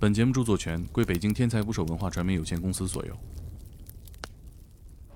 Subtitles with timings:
[0.00, 3.12] 本节目著作权归北京天才捕手文化传媒有限公司所有。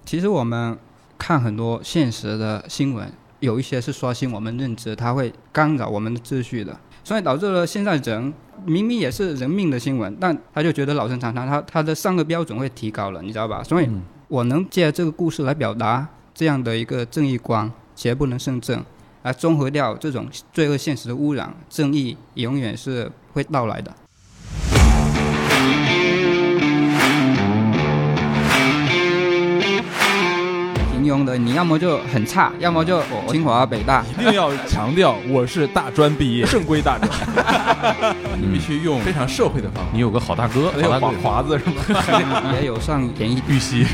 [0.04, 0.79] 其实我们
[1.19, 8.33] 看很多现实的新闻，有一些是刷新我们认知，它会干扰我们的秩序的，所以导致了现在人
[8.64, 13.63] 明明也是人命的新闻，但他就觉得老生常谈，他他的上个标准会提高了，你知道吧？
[13.63, 13.88] 所以
[14.29, 18.83] 我能借这个故事来表达这样的一个正义观，邪不能胜正，
[19.24, 23.95] 来综合掉这种罪恶现实的污染，正义永远是会到来的。
[30.98, 34.05] 平庸的，你要么就很差，要么就清华北大。
[34.19, 37.09] 一定要强调，我是大专毕业，正规大专。
[38.41, 39.91] 你必须用非常社会的方法。
[39.93, 41.65] 你有个好大哥，还有华好大哥华子是
[42.27, 42.52] 吗？
[42.61, 43.41] 也有上便宜。
[43.47, 43.87] 玉溪，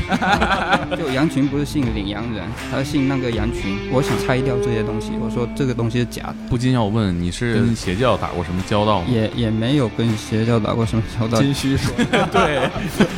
[0.97, 3.77] 就羊群不是姓领羊人，他姓那个羊群。
[3.91, 9.07] 我想拆掉这些东西，我说这个东西是假的，不禁要问，你是跟邪教打过什么交道吗？
[9.07, 11.39] 也也没有跟邪教打过什么交道。
[11.39, 11.93] 金虚说，
[12.31, 12.67] 对，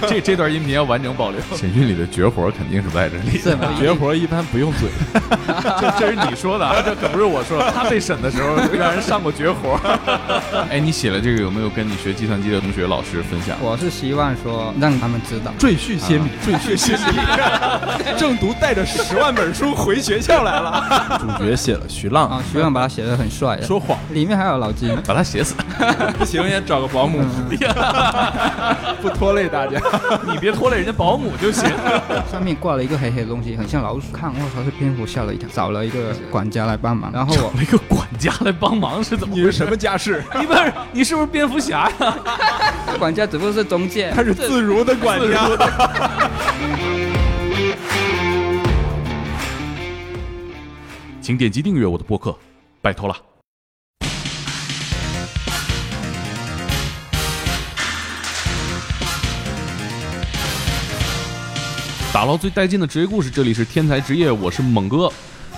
[0.10, 1.40] 这这段音频要完整保留。
[1.56, 3.38] 审讯里的绝活肯定是在这里。
[3.80, 4.90] 绝活一般不用嘴，
[5.80, 7.72] 这这是你说的啊， 这可不是我说的。
[7.72, 9.80] 他被审的时候 让人上过绝活。
[10.70, 13.56] 哎，你写了这个有没有跟你学计算机的同学、老师分享？
[13.62, 17.20] 我是希望说让他们知道，赘婿先米，赘婿先米。
[18.18, 21.20] 正读带着十万本书回学校来了。
[21.20, 25.56] 主角写了徐浪啊，徐浪把他写的很帅，说谎，里面还有老金，把他写死。
[26.18, 27.24] 不行也找个保姆，
[29.02, 29.80] 不拖累大家。
[30.26, 31.70] 你别拖累人家保姆就行。
[32.32, 34.12] 上面挂了一个黑黑的东西，很像老鼠。
[34.14, 35.50] 看，我操，是蝙蝠，吓了一跳。
[35.54, 39.36] 找了一个管家来帮忙，然后我一个管家来帮忙是怎么？
[39.36, 40.24] 你是什么家世？
[40.40, 42.18] 你不是你是不是蝙蝠侠呀？
[42.98, 45.50] 管家只不过是中介，他是自如的管家。
[51.22, 52.34] 请点击订阅我的播客，
[52.82, 53.16] 拜托了。
[62.18, 65.08] 打捞最带劲的职业故事，这里是天才职业，我是猛哥，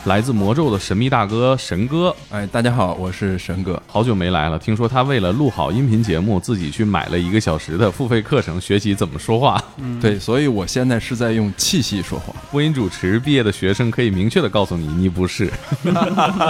[0.04, 2.14] 来自魔咒的神秘大哥神哥。
[2.30, 4.60] 哎，大家好，我是神哥，好久没来了。
[4.60, 9.64] 听说他为了录好音频节目，自己去买了一个小时的付费课程，学习怎么说话。
[10.02, 12.36] 对，所以我现在是在用气息说话。
[12.52, 15.50] 播音主持毕业的学生可以明确的告诉你，你不是。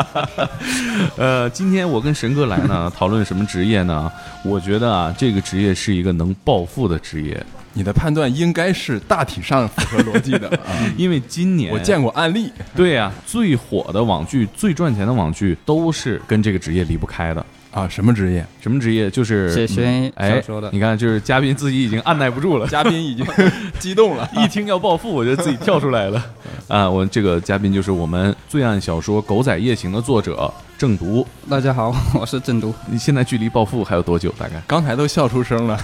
[1.17, 4.11] 呃，今天我跟神哥来呢，讨论什么职业呢？
[4.43, 12.51] 我觉得啊，这个职业是一个能暴富的职业，你的判断应该是大体上符合逻辑的 啊，因为今年我见过案例。
[12.75, 17.45] 对呀、最火的网剧、最赚钱的网剧都是跟这个职业离不开的。
[17.71, 18.45] 啊，什么职业？
[18.59, 19.09] 什么职业？
[19.11, 23.25] 就是写悬小说的，你看，就是嘉宾自己已经按耐不住了， 嘉宾已经
[23.79, 24.27] 激动了。
[24.37, 26.25] 一听要暴富，我就自己跳出来了。
[26.67, 31.25] 啊，我这个嘉宾就是我们罪案小说《狗仔夜行》的作者郑读。
[31.47, 34.33] 大家好，我是郑读，你现在距离暴富还有多久？
[34.37, 34.61] 大概？
[34.65, 35.79] 刚才都笑出声了。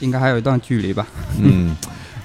[0.00, 1.06] 应该还有一段距离吧。
[1.40, 1.76] 嗯，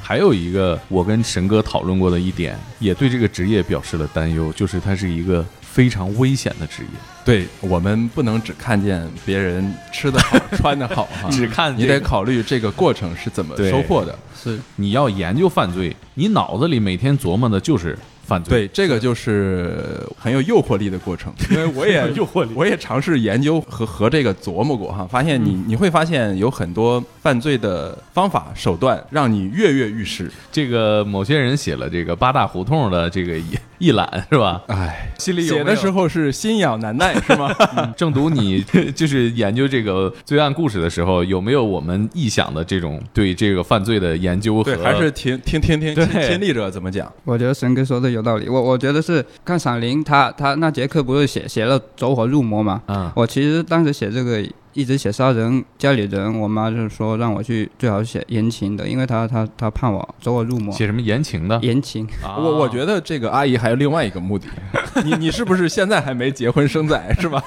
[0.02, 6.90] 还有一个我跟神哥讨论过的一点，也对这个职业表示了担忧，就是它是一个非常危险的职业。
[7.26, 14.14] 对我们不能只看见别人吃得好、 穿得好哈，只看你这个得考虑这个过程是怎么收获的。
[14.36, 18.68] 是你要研究犯罪，你脑子里每天琢磨的就是犯罪。
[18.68, 30.30] 对，这个就是很有诱惑力的过程，因为我也 诱惑力我也尝试研究和和这个琢磨过哈，发现你你会发现有很多犯罪的方法手段让你跃跃欲试。
[30.52, 34.64] 这个某些人写了这个八大胡同的这个一一览是吧？
[34.68, 37.54] 哎，心里有写的时候是心痒难耐是吗？
[37.98, 38.64] 正读你
[38.96, 44.64] 就是研究这个罪案故事的时候，有没有我们臆想的这种对这个犯罪的研究和？
[44.64, 47.12] 对，还是听听听听对亲亲历者怎么讲。
[47.26, 48.48] 我觉得神哥说的有道理。
[48.48, 52.82] 我我觉得是看闪灵他他那节课不是写写了走火入魔嘛？
[52.88, 54.42] 嗯我其实当时写这个
[54.74, 60.74] 一直写杀人，家里人我妈就是说让我去最好写言情的，因为她她她怕我走火入魔。
[60.74, 61.60] 写什么言情的？
[61.62, 64.48] 言情，啊我我觉得这个阿姨还有另外一个目的，
[65.06, 67.44] 你你是不是现在还没结婚生仔是吧？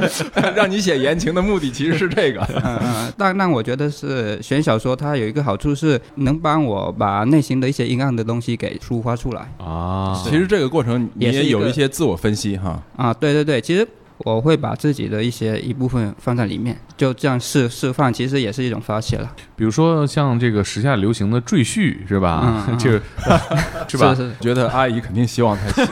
[0.56, 2.40] 让你写言情的目的其实是这个。
[2.64, 12.82] 嗯嗯，但但我觉得是选小说，它有一个好处是能帮我把内心的一些阴暗的东西给抒发出来啊，其实这个过程你也有一些自我分析哈。
[12.96, 13.14] 啊。
[13.14, 13.86] 对对对，其实
[14.24, 19.34] 我会把自己的一些一部分放在里面，就这样释释放，其实也是一种发泄了。
[19.56, 22.66] 比如说像这个时下流行的赘婿是吧？
[22.78, 23.02] 就是
[23.88, 24.14] 是吧？
[24.14, 25.88] 是是觉得阿姨肯定希望他写，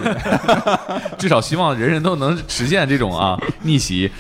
[1.19, 4.11] 至少希望人人都能实现这种啊 逆袭。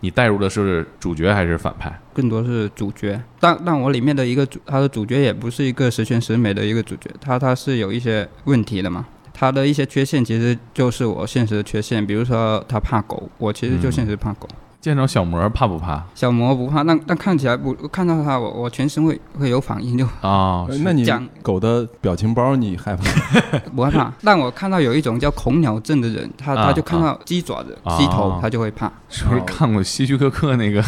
[0.00, 1.92] 你带入的是主角还是反派？
[2.14, 9.04] 更多是主角，但但我里面的一个主，他的主角也不是一个十全十美的一个主角，他他是有一些问题的嘛。
[9.38, 14.48] 他的一些缺陷其实就是我现实的缺陷，比如说他怕狗，我其实就现实怕狗。
[14.80, 20.64] 见着小魔怕不怕小魔不怕，但但看起来不看到它，我我全身会会有反应，就啊？
[20.68, 23.60] 呃那你讲狗的表情包你害怕吗？
[23.74, 24.12] 不害怕。
[24.22, 28.90] 但我看到有一种叫恐鸟症的人，他啊他就看到鸡爪子、啊鸡头，他就会怕。
[29.08, 30.82] 是不是看过希区柯克那个？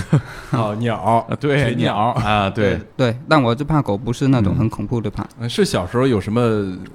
[0.53, 5.27] 哦， 鸟啊，对，鸟啊，对，对，但我就怕狗不是那种嗯很恐怖的怕。
[5.41, 6.41] 嗯是小时候有什么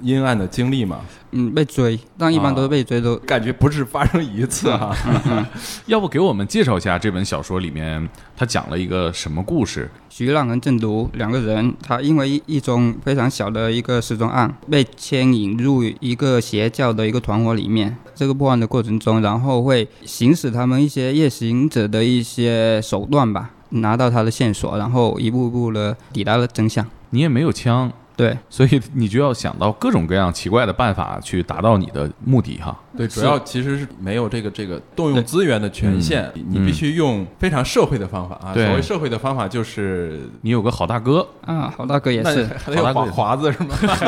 [0.02, 1.02] 阴暗的经历吗？
[1.38, 3.18] 嗯，被追，但一般都是被追都。
[3.18, 4.96] 感觉不是发生一次哈、
[5.86, 9.92] 要不给我们介绍一下这本小说里面他讲了一个什么故事？
[10.10, 17.98] 徐浪跟郑读两个人，他因为一一宗非常小的一个失踪案，被牵引入一个邪教的一个团伙里面。
[18.16, 26.88] 这个破案的过程中，然后会行使他们一些夜行者的一些手段吧，拿到他的线索，然后一步步的抵达了真相。
[27.10, 32.76] 你也没有枪，对，所以你就要想到各种各样奇怪的办法去达到你的目的哈。
[32.98, 38.54] 对，主要其实是没有这个这个动用资源的权限，你必须用非常社会的方法啊。
[38.54, 43.60] 所谓社会的方法就是，你有个好大哥，啊，好大哥也是，还得有华华子是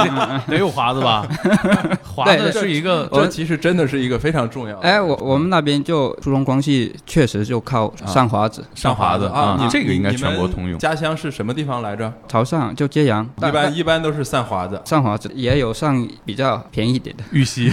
[0.10, 0.42] 吗？
[0.48, 1.28] 得有华子吧？
[2.02, 4.88] 华子是一个这其实真的是一个非常重要的。
[4.88, 12.12] 哎，我我们那边就初中关系确实就靠上华子，上华子啊，你这个应该全国通用家乡是什么地方来着？
[12.30, 14.82] 潮汕就揭阳，一般一般都是散华子。
[14.86, 17.72] 上华子也有上比较便宜一点的玉溪。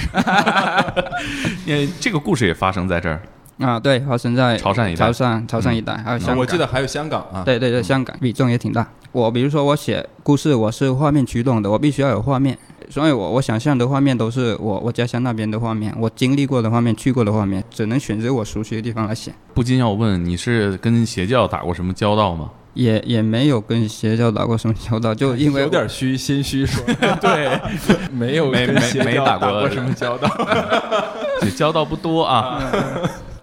[1.66, 3.22] 因为，这个故事也发生在这儿，
[3.58, 6.38] 啊，对，发生在潮汕一带潮汕潮汕一带，还有香港。
[6.38, 7.42] 我记得还有香港啊。
[7.44, 8.86] 对对对，香港比重也挺大。
[9.12, 12.58] 我比如说我写故事，我是画面驱动的，我必须要有画面，
[12.90, 19.32] 所以我我想象的画面都是我我家乡那边的画面，我经历过的画面，去过的画面，只能选择我熟悉的地方来写。
[19.54, 22.50] 不禁要问，你是跟邪教打过什么交道吗？
[22.74, 26.84] 也也没有跟邪教打过什么交道，就因为有点虚心虚说，
[27.20, 27.58] 对，
[28.12, 30.28] 没有跟没没邪教没打过打过什么交道。
[31.40, 32.60] 就交道不多啊。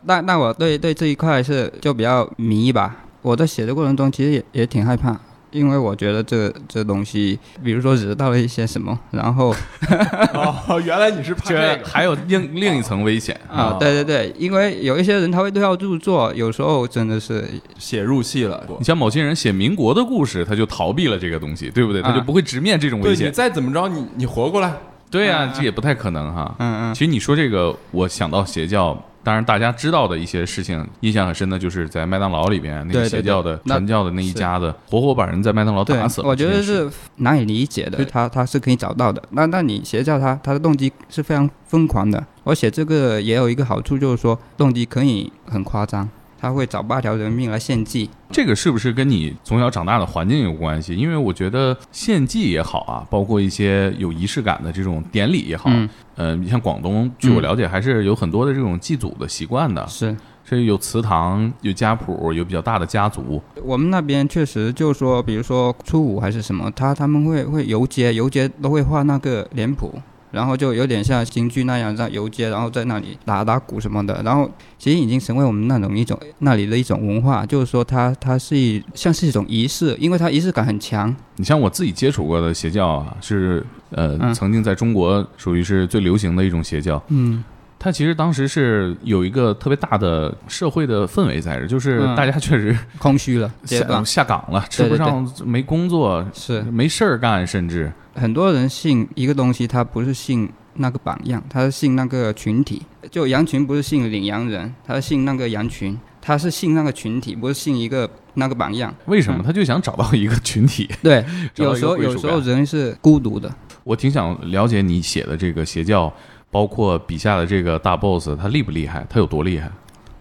[0.03, 2.95] 那那我对对这一块是就比较迷吧。
[3.21, 5.15] 我在写的过程中，其实也也挺害怕，
[5.51, 9.53] 因为我觉得这这东西，比如说惹到了一些什么，然后
[10.67, 11.79] 哦，原来你是怕这个。
[11.83, 17.45] 还有另 另一层危险啊，对对对，因为有一些人他会对号入座，有时候真的是
[17.77, 18.63] 写入戏了。
[18.79, 22.01] 你像某些人写民国的故事，他就逃避了这个东西，对不对？
[22.01, 23.31] 啊他就不会直面这种危险对你。
[23.31, 24.73] 再怎么着，你你活过来，
[25.09, 26.55] 对呀、嗯这也不太可能哈。
[26.59, 36.27] 嗯嗯其实你说这个，我想到邪教，当然大家知道的一些事情，印象很深的就是在麦当劳里边那个邪教的传教的那一家子，活活把人在麦当劳打死，了。
[36.27, 39.21] 我觉得是难以理解的，他他是可以找到的。
[39.31, 42.25] 那那你邪教他他的动机是非常疯狂的。
[42.43, 46.09] 而且这个也有一个好处，就是说动机可以很夸张，
[46.41, 48.09] 他会找八条人命来献祭。
[48.31, 50.95] 这个是不是跟你从小长大的环境有关系？
[50.95, 63.41] 因为我觉得献祭也好啊，包括一些有仪式感的这种典礼也好，嗯，呃，你像广东，据我了解，还是有很多的这种祭祖的习惯的，是是有祠堂、有家谱、有比较大的家族。
[63.63, 69.93] 我们那边确实就是说，比如说初五还是什么，他他们会会游街，游街都会画那个脸谱。
[70.31, 74.21] 然后就有点像京剧那样在游街，然后在那里打打鼓什么的。
[74.23, 81.13] 然后其实已经成为我们那种一种那里的一种文化，就是说它它是一像是一种仪式，因为它仪式感很强。
[81.35, 87.01] 你像我自己接触过的邪教啊，是呃、嗯曾经在中国属于是最流行的一种邪教。
[87.09, 87.43] 嗯，
[87.83, 102.83] 它其实当时是有一个特别大的社会的氛围在这，就是嗯大家确实 空虚了下段下岗了，吃不上，没工作，是没事儿干，甚至很多人信一个东西，他不是信那个榜样，他是信那个群体。
[103.09, 108.93] 就羊群不是信领羊人，他是信那个羊群，他是信那个群体，不是信一个那个榜样。
[109.07, 110.87] 为什么他就想找到一个群体？
[111.01, 111.25] 对，
[111.57, 113.51] 有时候有时候人是孤独的。
[113.83, 116.13] 我挺想了解你写的这个邪教，
[116.51, 119.07] 包括笔下的这个大 boss，他厉不厉害？
[119.09, 119.71] 他有多厉害？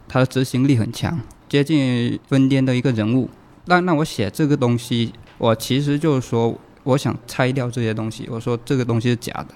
[0.08, 3.28] 他的执行力很强，接近疯癫的一个人物。
[3.66, 8.28] 那那我写这个东西，我其实就是说，我想拆掉这些东西。
[8.30, 9.48] 我说这个东西是假的，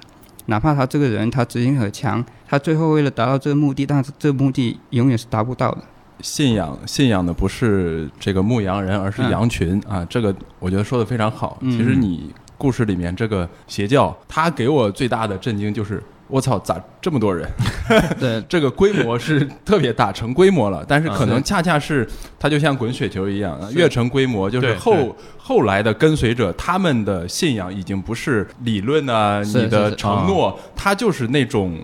[0.46, 5.78] 哪怕他这个人他执行很强，他最后为了达到这个目的，但是这个目的永远是达不到的。
[6.20, 10.04] 信仰信仰的不是这个牧羊人，而是嗯羊群、啊。
[10.04, 11.58] 这个我觉得说的非常好。
[11.62, 16.02] 嗯其实你故事里面这个邪教，他给我最大的震惊就是。
[16.28, 17.48] 我操，咋这么多人？
[18.18, 20.84] 对，这个规模是特别大，成规模了。
[20.86, 31.78] 但是可能恰恰是它就像滚雪球一样，啊越成规模，就是后后来的跟随者，他们的信仰已经不是理论啊，你的承诺，它就是那种。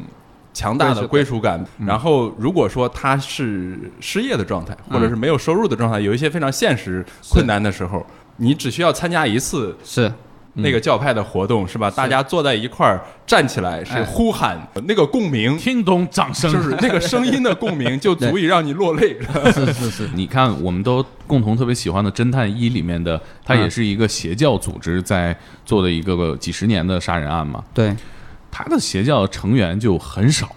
[0.52, 8.04] 强大的归属感，然后如果说他是失业的状态，或者是没有收入的状态，有一些非常现实困难的时候，
[8.36, 10.12] 你只需要参加一次，是
[10.54, 11.90] 那个教派的活动是吧？
[11.90, 14.04] 大家坐在一块儿站起来是哎。
[14.04, 19.16] 呼喊那个共鸣，听懂掌声，就是那个声音的共鸣 就足以让你落泪。
[19.54, 27.64] 是是是，你看，我们都共同特别喜欢的《侦探一》里面的，它也是一个邪教组织在做的一个个几十年的杀人案嘛。
[27.72, 27.94] 对，
[28.50, 30.48] 他的邪教成员就很少，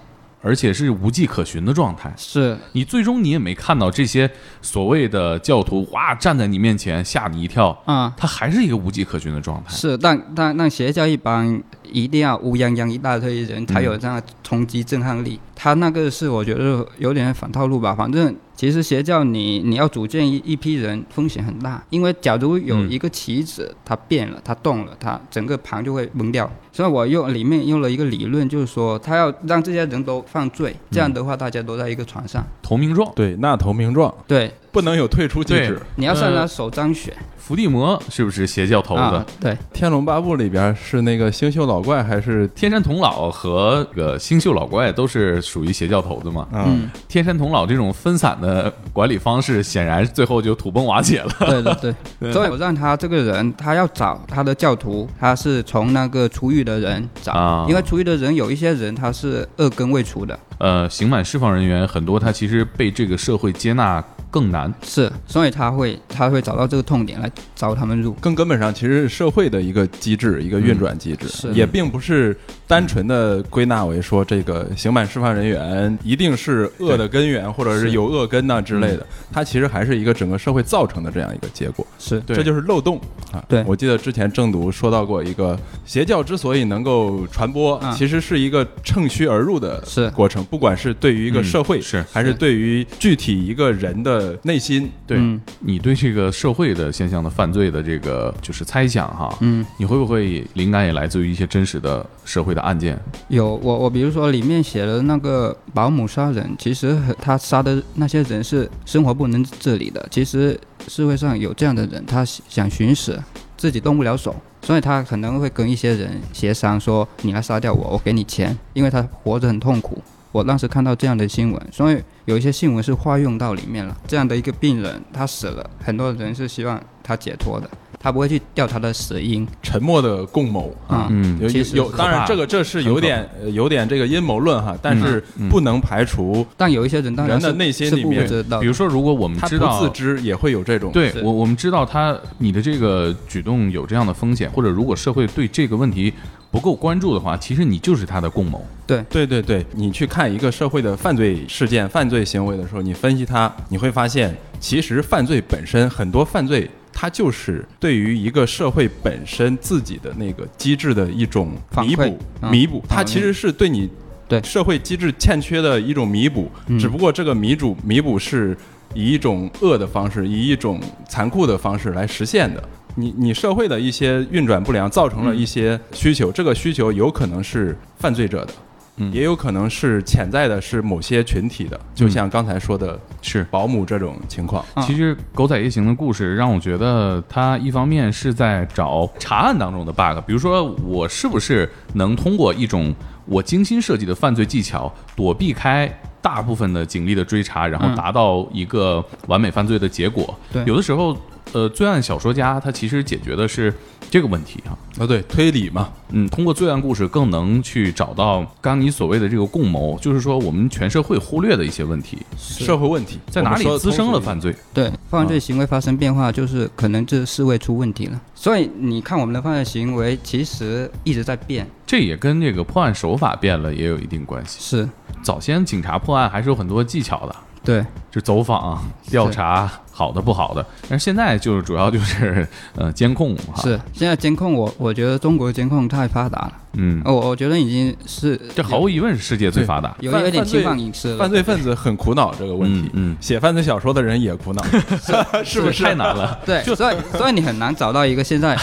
[0.43, 2.13] 而且是无迹可寻的状态。
[2.17, 4.29] 是你最终你也没看到这些
[4.61, 8.13] 所谓的教徒哇站在你面前吓你一跳，啊。
[8.15, 9.71] 他还是一个无迹可寻的状态。
[9.71, 15.39] 是，但但但邪教一般一定要乌泱泱一大堆人才有这样的冲击震撼力。
[15.55, 17.95] 他那个是我觉得有点反套路吧。
[17.95, 26.51] 反正其实邪教你你要组建一一批人风险很大，因为假如有嗯一个棋子它变了，它动了，它整个盘就会崩掉。
[26.71, 32.43] 所以我用里面用了一个理论，就是说他要让这些人都犯罪，这样的话大家都在一个船上。
[32.63, 35.79] 投名状，对，那投名状对，不能有退出机制。
[35.97, 39.01] 你要上他呃首张选伏地魔是不是邪教头子？
[39.01, 46.47] 啊，对，《天龙八部》里边是那个星宿老怪还是天山童姥和这个星宿老怪都是属于邪教头子嘛。
[46.53, 46.89] 嗯。
[47.09, 51.35] 天山童姥这种分散的管理方式，显然最后就土崩瓦解了。
[51.39, 57.65] 对对 对，所以我让他这个人，他要找他的教徒，他是从那个出狱的人找，啊。
[57.67, 64.73] 因为出狱的人有一些人他是恶根未除的，呃，刑满释放人员很多，他其实被这个社会接纳更难。
[64.81, 68.13] 是，所以他会他会找到这个痛点来招他们入。
[68.13, 72.35] 更根本上，其实是社会的一个机制，一个运转机制，是也并不是
[72.67, 79.05] 单纯的归纳为说这个刑满释放人员一定是恶的根源，或者是有恶根呐、之类的。
[79.31, 82.99] 它其实还是一个整个社会造成的这样一个结果，是对这就是漏洞
[83.31, 83.43] 啊。
[83.47, 102.95] 对我记得之前正读说到过一个邪教之所以能够传播，啊其实是一个趁虚而入的是过程，不管是对于一个嗯社会，是还是对于具体一个人的内心，对、嗯你对这个社会的现象的犯罪的这个就是猜想哈，嗯，你会不会灵感也来自于一些真实的社会的案件？
[103.29, 110.55] 有我我比如说里面写了那个保姆杀人，其实他杀的那些人是生活不能自理的，其实
[110.87, 113.19] 社会上有这样的人，他想寻死，
[113.57, 114.35] 自己动不了手。
[114.61, 120.01] 所以他可能会跟一些人协商说：“你来杀掉我，我给你钱。”因为他活着很痛苦。
[120.33, 123.95] 我当时看到这样的新闻，所以有一些新闻是化用到里面了。
[124.07, 129.47] 这样的一个病人，他死了，很多人是希望他解脱的，他不会去调他的死因。
[129.61, 130.75] 沉默的共谋。
[130.87, 131.07] 啊。
[131.11, 131.37] 嗯。
[131.39, 140.91] 有其实有，当然这个这是有点呃有点这个阴谋论哈，但是嗯不能排除但有一些人当然是人的内心里面知道比如说，如果我们知道自知也会有这种。
[140.91, 146.11] 对我，我们知道他你的这个举动有这样的风险，或者如果社会对这个问题
[146.53, 148.63] 不够关注的话，其实你就是他的共谋。
[148.85, 163.89] 对对对对，你去看一个社会的犯罪事件、犯罪行为的时候，你分析它，你会发现，其实犯罪本身很多犯罪，它就是对于一个社会本身自己的那个机制的一种弥补，嗯弥补，它其实是对你
[164.27, 168.55] 对社会机制欠缺的一种弥补，嗯只不过这个弥补弥补是
[168.93, 170.79] 以一种恶的方式，以一种
[171.09, 172.63] 残酷的方式来实现的。
[172.95, 178.53] 你你社会的一些运转不良，造成了一些需求，这个需求有可能是犯罪者的，
[178.97, 179.11] 嗯。
[179.11, 184.63] 也有可能是潜在的是某些群体的，就像刚才说的是，保姆这种情况。
[184.73, 184.83] 啊。
[184.83, 192.93] 其实《狗仔夜行》的故事让我觉得，它一方面是在找查案当中的 bug，比如说我是不是能通过一种
[193.25, 197.95] 我精心设计的犯罪技巧，躲避开大部分的警力的追查，然后嗯。
[197.95, 200.37] 达到一个完美犯罪的结果。
[200.51, 200.63] 对。
[200.65, 201.17] 有的时候，
[201.53, 203.73] 呃，罪案小说家他其实解决的是
[204.09, 204.77] 这个问题啊。
[204.99, 214.51] 啊，对，推理嘛，嗯，通过罪案故事更能去找到刚刚你所谓的这个共谋，就是说我们全社会忽略的一些问题，社会问题在哪里滋生了犯罪？
[214.51, 214.61] 罪？
[214.73, 218.19] 对，犯罪行为发生变化，就是可能这社会出问题了。
[218.35, 224.57] 所以你看我们的犯罪行为其实一直在变，这也跟这个破案手法变了也有一定关系。
[224.59, 224.89] 是
[225.21, 230.65] 早先警察破案还是有很多技巧的，对，就走访、调查，好的不好的。
[230.89, 232.45] 但是现在就是主要就是
[232.75, 239.95] 呃监控哈，是现在监控我，我觉得中国的监控太发达了，嗯，我我觉得已经是这毫无疑问是世界最发达。
[239.99, 241.17] 有有点侵犯隐私了。
[241.19, 244.63] 犯罪分子很苦恼这个问题，嗯嗯写犯罪小说的人也苦恼，
[245.45, 245.83] 是不是？
[245.83, 246.39] 太难了。
[246.43, 248.55] 对， 所以所以你很难找到一个现在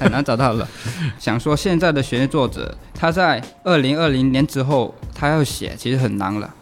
[0.00, 0.68] 很难找到了。
[1.18, 6.52] 想说现在的悬疑作者，他在二零二零年之后，他要写其实很难了，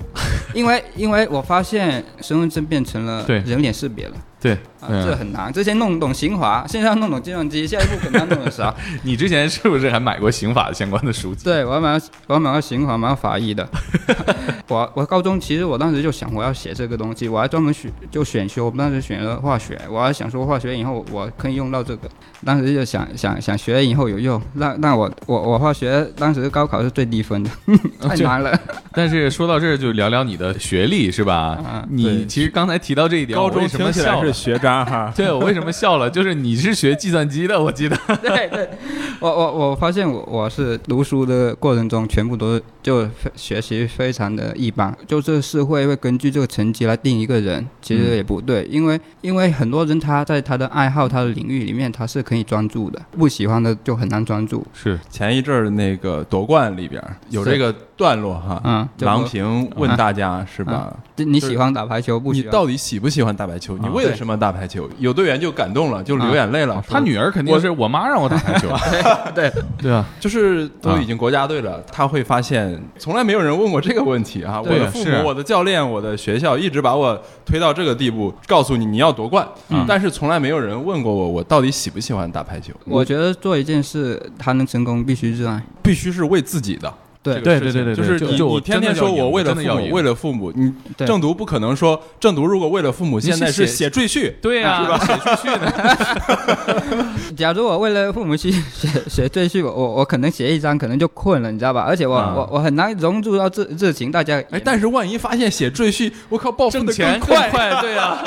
[0.52, 4.09] 因为因为我发现身份证变成了对人脸识别了。
[4.40, 5.52] 对，啊，嗯这很难。
[5.52, 8.74] 之前弄懂刑法，现在要弄懂计算机，下一步可能要弄懂啥？
[9.02, 11.44] 你之前是不是还买过刑法相关的书籍？
[11.44, 13.68] 对，我要买我要买个刑法，买个法医的。
[14.68, 22.08] 我我高中其实我当时就想我要写这个东西，我还专门选就选修，我当时选了化学，我还想说化学以后我可以用到这个，
[22.44, 24.40] 当时就想想想学以后有用。
[24.54, 27.50] 那那我我我化学当时高考是最低分的，
[28.08, 28.58] 太难了。
[28.94, 31.58] 但是说到这儿，就聊聊你的学历是吧？
[31.64, 34.20] 嗯你其实刚才提到这一点，高中我为什么听起来？
[34.20, 35.12] 是学渣哈。
[35.16, 36.08] 对，我为什么笑了？
[36.08, 37.96] 就是你是学计算机的，我记得。
[38.22, 38.68] 对 对，
[39.20, 54.66] 我我我发现我我是读书的过程中，全部都是就非学习非常的一般，就这个社会会根据这个成绩来定一个人，其实也不对，因为因为很多人他在他的爱好、他的领域里面他是可以专注的，不喜欢的就很难专注。
[54.72, 60.94] 是前一阵儿那个夺冠里边有这个段落哈，嗯，郎平问大家是吧？
[61.16, 62.32] 你喜欢打排球不？
[62.32, 63.76] 你到底喜不喜欢打排球？
[63.76, 64.88] 你为了什么打排球？
[64.98, 66.82] 有队员就感动了，就流眼泪了。
[66.88, 68.68] 他女儿肯定是我妈让我打排球。
[69.34, 74.60] 对对啊，就是都已经国家队了，他会发现从来没有人问过这个问题啊！
[74.60, 82.72] 我的父母、我的教练、我的学校一直把我推到这个地步，告诉你你要夺冠，嗯但是从来没有人问过我，我到底喜不喜欢打排球？
[82.84, 85.62] 我觉得做一件事，他能成功必须热爱。
[85.82, 86.92] 必须是为自己的。
[87.22, 89.60] 对对对对对就是你你天天说我为了父
[89.92, 94.98] 为了父母，你对正读不可能说正读如果为了父母，现在是写写赘婿，对呀，是吧？
[95.04, 97.06] 写出去的。
[97.36, 101.82] 假如我为了父母去写写赘婿，我我我可能写一张可能就困了，你知道吧？
[101.86, 107.50] 而且我、嗯我我很难融入到热热情，大家也哎，但是万一发现写赘婿，我靠，暴富的挣钱更快。
[107.50, 108.22] 快，对呀。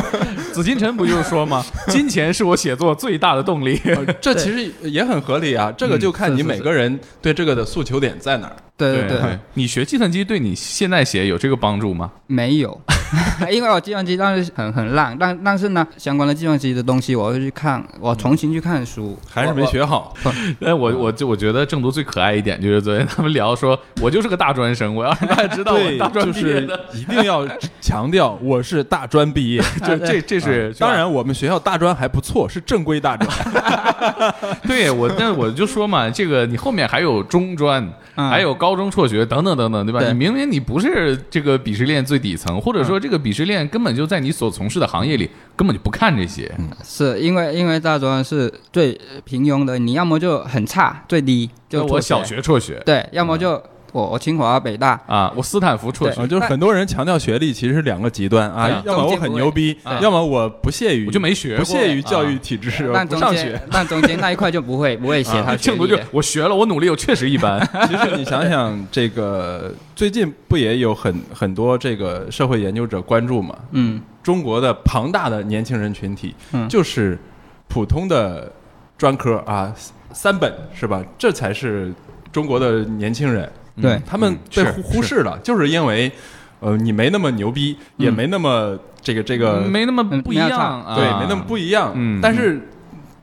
[0.52, 1.64] 紫金陈不就是说吗？
[1.88, 3.80] 金钱是我写作最大的动力。
[3.84, 8.56] 呃这 其实也很合理啊，这个就看你每个人对这个的诉求点在哪儿。
[8.76, 12.10] 对对对，你学计算机对你现在写有这个帮助吗？
[12.26, 12.80] 没有，
[13.50, 20.12] 因为我计算机当时很很烂，但但是呢，相关的计算机的东西我会去看，我重新去看书，还是没学好，
[20.60, 26.80] 哎，我 我就我觉得郑读最可爱一点就是昨天他们聊说，我就是个大专生，我要让大家知道我大，专就是毕业的。
[26.94, 27.46] 一定要
[27.80, 29.62] 强调我是大专毕业。
[29.86, 33.30] 就这这是啊当然，我们学校大专还不错，是正规大专。
[34.66, 39.98] 对我，但我就说嘛，这个你后面还有中专，嗯还有高中辍学等等等等，对吧？
[39.98, 40.12] 对。
[40.12, 46.48] 你明明你不是这个鄙视链最底层，或者嗯说这个鄙视链根本就在你所从事的行业里根本就不看这些。
[46.84, 52.80] 是因为因为大专是最平庸的，你要么就很差，最低就我小学辍学。
[52.86, 53.60] 对，要么就
[53.94, 62.40] 我我清华北大，啊，我斯坦福辍啊，学，就是很多人强调学历，其实是两个极端啊要么我很牛逼啊，要么我不屑于我就没学过，不屑于教育啊。
[62.42, 63.62] 体制，但中不上学间。
[63.70, 65.96] 但中间那一块就不会不会写他学正读就。
[66.10, 67.60] 我学了，我努力，我确实一般。
[67.86, 73.54] 其实你想想，这个最近不也有很很多这个社会研究者关注嘛？
[73.70, 77.16] 嗯，中国的庞大的年轻人群体，嗯就是
[77.68, 78.50] 普通的
[78.98, 79.72] 专科啊，
[80.12, 81.00] 三本是吧？
[81.16, 81.94] 这才是
[82.32, 83.48] 中国的年轻人。
[83.80, 86.10] 对他们被忽忽视了，就是因为
[86.60, 91.92] 呃你没那么牛逼，也没那么这个这个没那么不一样啊，对，没那么不一样。
[91.94, 92.68] 嗯但是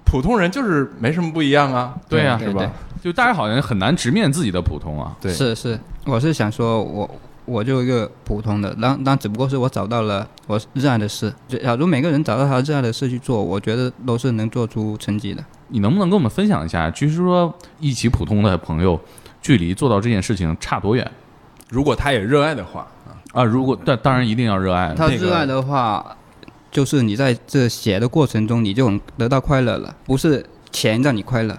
[0.05, 1.95] 普通人就是没什么不一样啊。
[2.09, 2.71] 对呀是吧？
[3.03, 5.15] 就大家好像很难直面自己的普通啊。
[5.21, 7.09] 对，是是，我是想说我。
[7.43, 11.33] 我就一个普通的，但但只不过是我找到了我热爱的事。
[11.47, 15.43] 就假如每个人找到他热爱的事去做，我觉得都是能做出成绩的。
[15.69, 18.97] 你能不能跟我们分享一下，就是说一起普通的朋友，
[19.41, 21.11] 距离做到这件事情差多远
[21.69, 22.85] 如果他也热爱的话，
[23.33, 23.43] 啊？
[23.43, 26.05] 如果但当然一定要热爱，他热爱的话，
[26.69, 31.57] 就是你在这写的过程中，你就能得到快乐了，不是钱让你快乐。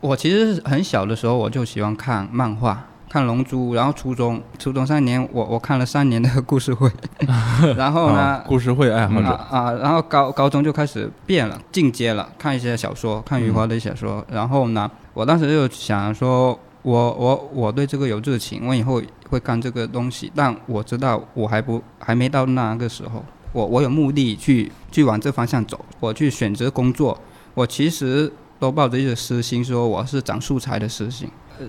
[0.00, 6.90] 我其实是很小的时候我就喜欢看漫画，看《龙珠》，然后初中初中三年我我看了三年的故事会，
[7.76, 14.24] 然后呢啊，故事会爱好啊者，啊，然后高高中就开始变了，进阶了，看一些小说，看余华的小说。
[14.30, 27.18] 然后呢，我当时就想说，我我我对这个有热情，我以后会干这个东西，但我知道我还不还没到那个时候，我我有目的去去往这方向走，我去选择工作，
[27.54, 31.28] 我其实都抱着一个私心，说我是长素材的私心。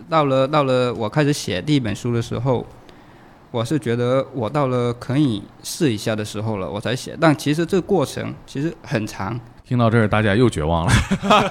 [0.10, 2.66] 到了到了我开始写第一本书的时候，
[3.52, 7.18] 我是觉得我到了可以试一下的时候了，我才写。
[7.20, 9.38] 但其实这个过程其实很长，
[9.72, 10.92] 听到这儿，大家又绝望了，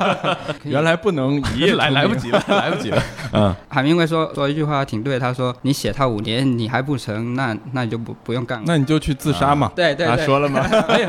[0.64, 3.02] 原来不能一夜 来来不及了，来不及了。
[3.32, 8.64] 嗯，海明威说说一句话挺对，他说你写他五年你还不成，那那你就不不用干了。
[8.66, 9.68] 那你就去自杀嘛。
[9.68, 10.60] 啊，对对他，说了吗？
[10.88, 11.02] 哎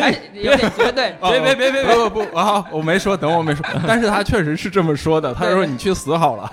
[0.00, 2.64] 哎，有点绝对，别别别别不不不啊！
[2.72, 5.34] 我没说，等我没说，但是他确实是这么说的。
[5.34, 6.50] 他说你去死好了。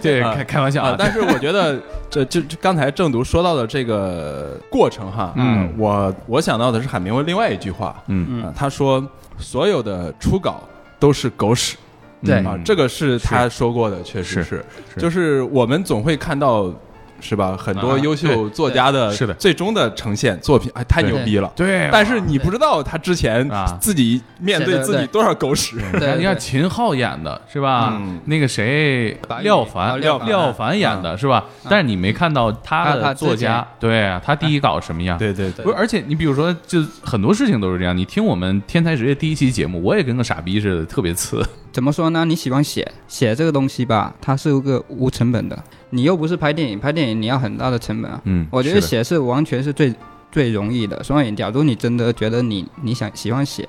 [0.00, 0.94] 对，开开玩笑啊。
[0.96, 1.76] 但是我觉得
[2.08, 9.04] 这就刚才正读说到的这个过程哈，嗯，我我想到的是海明威另外一句话，嗯嗯，他说
[9.38, 11.76] 所有的初稿都是狗屎。
[12.24, 14.64] 对啊，这个是他说过的，确实是，
[14.96, 16.72] 就是我们总会看到。
[17.20, 17.56] 是吧？
[17.56, 21.52] 很多优秀作家的是的最终的呈现作品，哎，太牛逼了。
[21.54, 23.48] 对，但是你不知道他之前
[23.80, 25.76] 自己面对自己多少狗屎。
[25.98, 28.00] 对，你看秦昊演的是吧？
[28.24, 31.44] 那个谁，廖凡，廖廖凡演的是吧？
[31.68, 35.18] 但是你没看到他的作家，对啊，他第一稿什么样？
[35.18, 35.64] 对对对。
[35.64, 37.96] 不是，而且你比如说，就很多事情都是这样。
[37.96, 41.44] 你听我们天才职业第一期节目，我也跟个傻逼似的，特别次。
[41.72, 42.24] 怎么说呢？
[42.24, 45.62] 你喜欢写写这个东西吧，它是一个无成本的。
[45.90, 48.20] 你又不是拍电影，拍电影你要很大的成本啊。
[48.24, 49.94] 嗯，我觉得写是完全是最
[50.30, 51.02] 最容易的。
[51.02, 53.68] 所以，假如你真的觉得你你想喜欢写，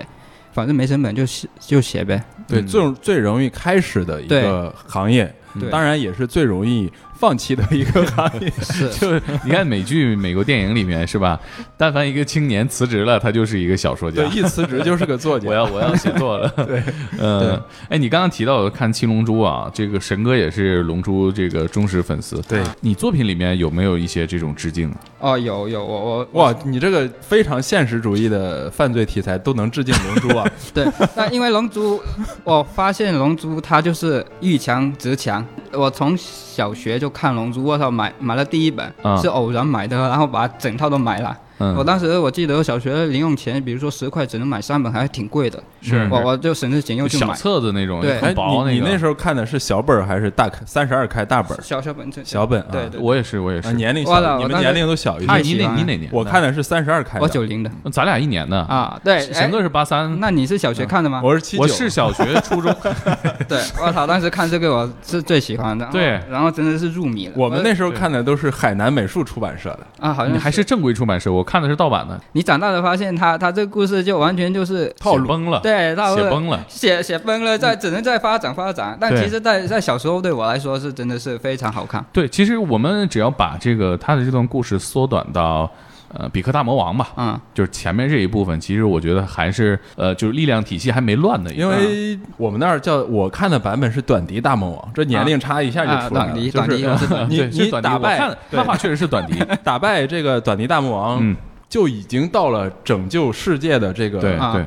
[0.52, 2.24] 反正没成本就写就写呗。
[2.48, 5.34] 对，最最容易开始的一个行业，
[5.72, 6.92] 当然也是最容易。
[7.20, 9.12] 放弃的一个行业 是， 就
[9.44, 11.38] 你看美剧、美国电影里面是吧？
[11.76, 14.24] 但凡一个青年辞职了，他就是一个小说家。
[14.24, 15.48] 对，一辞职就是个作家。
[15.50, 16.48] 我要我要写作了。
[16.66, 16.82] 对，
[17.20, 22.42] 嗯，哎，你刚刚提到看《七龙珠》啊，这个神哥也是《龙珠》这个忠实粉丝。
[22.48, 24.90] 对，你作品里面有没有一些这种致敬？
[25.20, 30.50] 哦，有有，我我哇，你这个非常现实主义的犯罪题材都能致敬《龙珠》啊？
[30.74, 31.98] 对，那因为《龙珠》，
[32.46, 35.46] 我发现《龙珠》它就是遇强则强。
[35.74, 41.38] 我从小学就看《龙珠》，我操，买买了第一本，是偶然买的，然后把整套都买了。
[41.60, 45.62] 我当时我记得我小学零用钱，比如说十块只能买三本，还挺贵的。
[45.82, 48.72] 是，我我就省吃俭用去买小册子那种，对，很薄那个。
[48.72, 51.58] 你那时候看的是小本还是大开三十二开大本？
[51.62, 52.64] 小小本，小本。
[52.72, 53.74] 对对，我也是，我也是。
[53.74, 55.44] 年龄小，你们年龄都小一点。
[55.44, 56.10] 你哪你哪年？
[56.12, 57.20] 我看的是三十二开。
[57.20, 59.00] 我九零的，咱俩一年的啊。
[59.04, 60.20] 对，神哥是八三。
[60.20, 61.22] 那你是小学看的吗？
[61.24, 61.64] 我是七九。
[61.64, 62.74] 我是小学初中。
[63.48, 65.88] 对，我操，当时看这个我是最喜欢的。
[65.92, 67.34] 对，然后真的是入迷了。
[67.36, 72.20] 我们那时候看的都是海南美术出版社的啊，好像还是正规出版社，我看的是盗版的。
[72.34, 78.96] 你长大了发现，他他这个故事就完全就是套路崩了，对，写崩了，写写崩了，在只能再发展发展。
[79.02, 82.06] 但其实，在在小时候对我来说是真的是非常好看。
[82.14, 85.68] 对，其实我们只要把这个他的这段故事缩短到，
[86.14, 98.20] 呃，比克大魔王吧，嗯，就是前面这一部分，其实我觉得还是呃，就是力量体系还没乱的，因为我们那儿叫我看的版本是短笛大魔王，这年龄差一下就出来了，就是 你你打败
[98.52, 101.36] 漫画确实是短笛， 打败这个短笛大魔王。
[101.70, 104.20] 就已经到了拯救世界的这个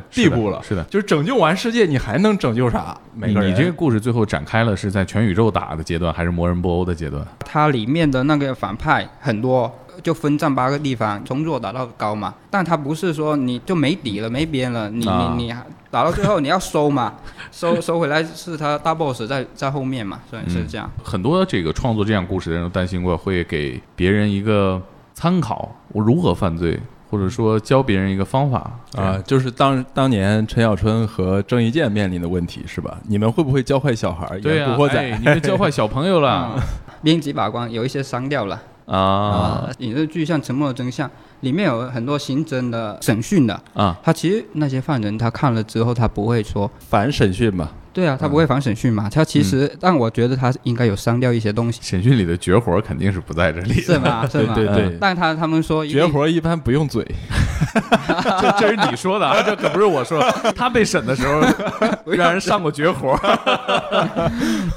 [0.08, 2.96] 地步了，是的，就是拯救完世界，你还能拯救啥？
[3.14, 7.20] 你你这个故事最后展开了，是在全宇宙打的阶段，还是魔人布欧的阶段？
[7.44, 9.68] 它里面的那个反派很多，
[10.02, 12.34] 就分占八个地方，从弱打到高嘛。
[12.50, 15.54] 但他不是说你就没底了、没边了，你你你
[15.90, 17.14] 打到最后你要收嘛，
[17.50, 20.90] 收收回来是他大 boss 在在后面嘛，所以是这样。
[21.02, 24.80] 很多这个创作这样故事的人都担心过，会给别人一个
[25.14, 26.78] 参考，我如何犯罪。
[27.12, 32.96] 或者说教别人一个方法啊，就是当当年陈小春和郑伊健面临的问题是吧？
[33.06, 34.40] 你们会不会教坏小孩？
[34.40, 36.58] 对呀，古惑仔，你们教坏小朋友了。
[37.04, 39.68] 编辑把关有一些删掉了啊。
[39.78, 41.08] 影视剧像《沉默的真相》
[41.40, 47.70] 里面有很多刑侦的审讯的啊，他其实那些犯人他看了之后他不会说反审讯嘛。
[47.94, 49.06] 对啊，他不会反审讯嘛？
[49.12, 51.78] 他其实，但我觉得他应该有删掉一些东西。
[51.82, 54.24] 审讯里的绝活肯定是不在这里，是吗？
[54.32, 54.54] 是吗？
[54.56, 54.96] 对对。
[54.98, 57.04] 但他他们说绝活一般不用嘴，
[58.40, 60.22] 这这是你说的啊，这可不是我说。
[60.56, 61.42] 他被审的时候
[62.14, 63.14] 让人上过绝活。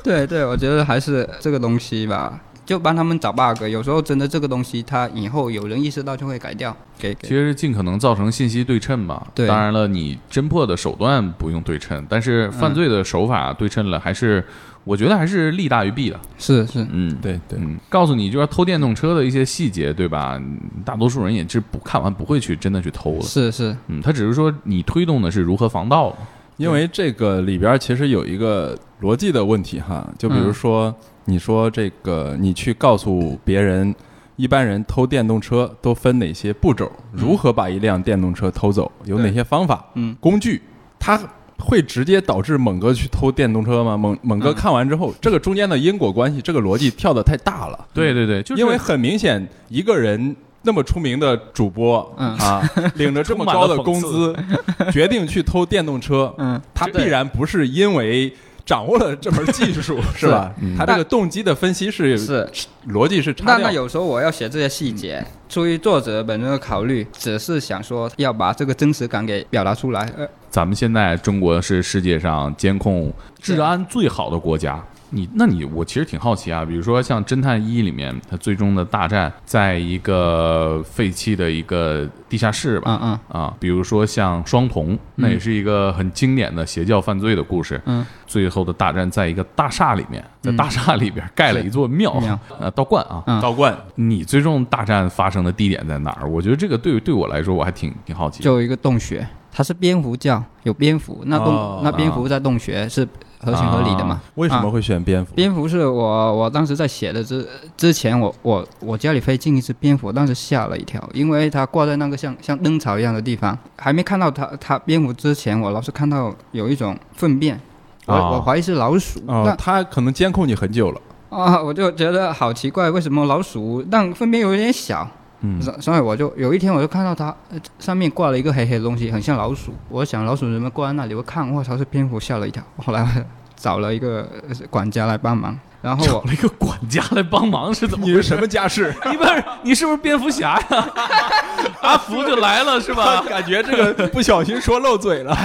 [0.03, 2.37] 对对，我觉得还是这个东西吧。
[2.65, 6.75] 就帮他们找 bug，有时候真的这个东西，它以后有人意识到就会改掉。
[6.97, 9.21] 给其实尽可能造成信息对称嘛。
[9.36, 14.43] 对，当然了，你侦破的手段不用对称，但是犯罪的手法对称了，还是
[14.84, 16.19] 我觉得还是利大于弊的。
[16.38, 20.41] 是是，嗯，对对，告诉你就是偷电动车的一些细节，对吧？
[20.84, 23.21] 大多数人也是不看完不会去真的去偷的。
[23.21, 26.15] 是是，嗯，他只是说你推动的是如何防盗。
[26.57, 30.95] 因为这个里边其实有一个逻辑的问题哈，就比如说。
[31.27, 33.95] 你说这个，你去告诉别人，
[34.35, 36.87] 一般人偷电动车都分哪些步骤？
[37.11, 38.91] 如何把一辆电动车偷走？
[39.05, 39.83] 有哪些方法？
[39.95, 40.61] 嗯，工具，
[40.99, 41.19] 它
[41.57, 43.97] 会直接导致猛哥去偷电动车吗？
[43.97, 47.87] 猛猛哥看完之后，这个中间的因果关系，这个逻辑跳得太大了。
[47.91, 50.35] 对对对，因为很明显，一个人
[50.65, 52.62] 那么出名的主播，嗯啊，
[52.95, 54.36] 领着这么高的工资，
[54.91, 58.34] 决定去偷电动车，嗯，他必然不是因为
[58.65, 60.51] 掌握了这门技术， 是吧？
[60.60, 62.49] 嗯他这个动机的分析是是。
[62.89, 63.45] 逻辑是差。
[63.45, 70.01] 那那有时候我要写这些细节，出于作者本人的考虑，只是想说要把这个真实感给表达出来。
[70.17, 74.84] 呃，咱们现在中国是世界上监控治安最好的国家。
[75.15, 76.65] 你，那你，我其实挺好奇啊。
[76.65, 87.82] 比如说像《侦探一》里面，它最终的大战在一个废弃的一个地下室吧，嗯嗯啊，比如说像双瞳，那也是一个很经典的邪教犯罪的故事。
[87.86, 93.23] 嗯，最后的大战在一个大厦里面，在大厦里边盖了一座庙，庙呃，道观啊。
[93.25, 96.28] 嗯道观你最终大战发生的地点在哪儿？
[96.30, 98.43] 我觉得这个对对我来说，我还挺挺好奇。
[98.43, 103.08] 就有一个洞穴，它是蝙蝠教，有蝙蝠，那洞、哦那蝙蝠在洞穴是
[103.45, 104.19] 合情合理的嘛？
[104.36, 105.36] 为什么啊会选蝙蝠？
[105.36, 117.60] 蝙蝠是我我当时在写的之之前我，我我家里飞进一只蝙蝠，当时吓了一跳，因为它挂在那个像像灯草一样的地方，还没看到它它蝙蝠之前，我老是看到有一种粪便，
[118.08, 121.01] 我、哦我怀疑是老鼠，哦但，他可能监控你很久了。
[121.29, 125.08] 啊，我就觉得好奇怪，为什么老鼠但粪便有点小，
[125.45, 127.36] 嗯所所以我就有一天我就看到它
[127.79, 129.71] 上面挂了一个黑黑的东西，很像老鼠。
[129.89, 131.13] 我想老鼠怎么挂在那里？
[131.13, 132.63] 我看，我操，是蝙蝠，吓了一跳。
[132.77, 134.27] 后来找了一个
[134.69, 138.91] 管家来帮忙，然后找了一个管家来帮忙是怎么你是什么家世？
[139.07, 140.89] 你不是你是不是蝙蝠侠呀？
[141.81, 143.23] 阿福就来了是吧？
[143.29, 145.37] 感觉这个不小心说漏嘴了。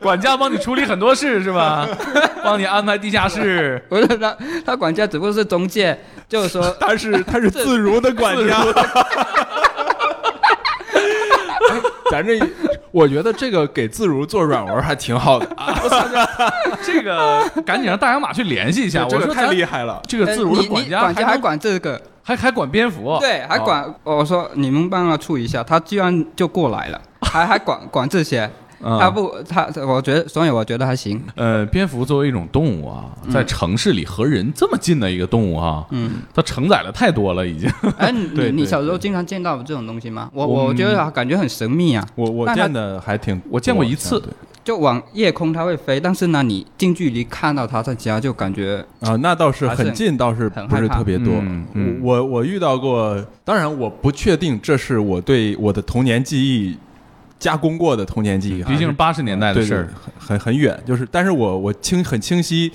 [0.00, 1.88] 管家帮你处理很多事是吧？
[2.44, 3.84] 帮你安排地下室。
[3.88, 8.58] 不是他，他管家只不过是中介，就是说他是他是自如的管家。
[11.68, 11.80] 哎
[12.12, 12.38] 咱这，
[12.92, 15.74] 我觉得这个给自如做软文还挺好的啊，
[16.84, 19.04] 这个 赶紧让大洋马去联系一下。
[19.08, 20.00] 这个太我说太厉害了。
[20.06, 23.92] 这个自如的管家管家还能管这个，还还管蝙蝠，对，还管。
[24.04, 28.48] 我说你们帮他处理一下，他居然就过来了，还还管管这些。
[28.82, 31.22] 嗯他不，他我觉得，所以我觉得还行。
[31.36, 37.70] 呃，蝙蝠作为一种动物啊，在城市里和人这么近的一个动物啊，嗯，它承载了太多了，已经。
[37.98, 40.30] 哎，你 你小时候经常见到这种东西吗？
[40.34, 42.06] 我我我觉得感觉很神秘啊。
[42.14, 44.22] 我我见的还挺，我见过一次
[44.64, 51.34] 就往夜空它会飞，但是呢，你近距离看到它在家，就感觉啊，那倒是很近，倒是不是特别多。
[51.74, 56.76] 嗯我我遇到过，当然我不确定这是我对我的童年记忆
[57.42, 60.80] 加工过的童年记忆，毕竟是八十年代的事儿，很很很远。
[60.86, 62.70] 就是，但是我我清很清晰，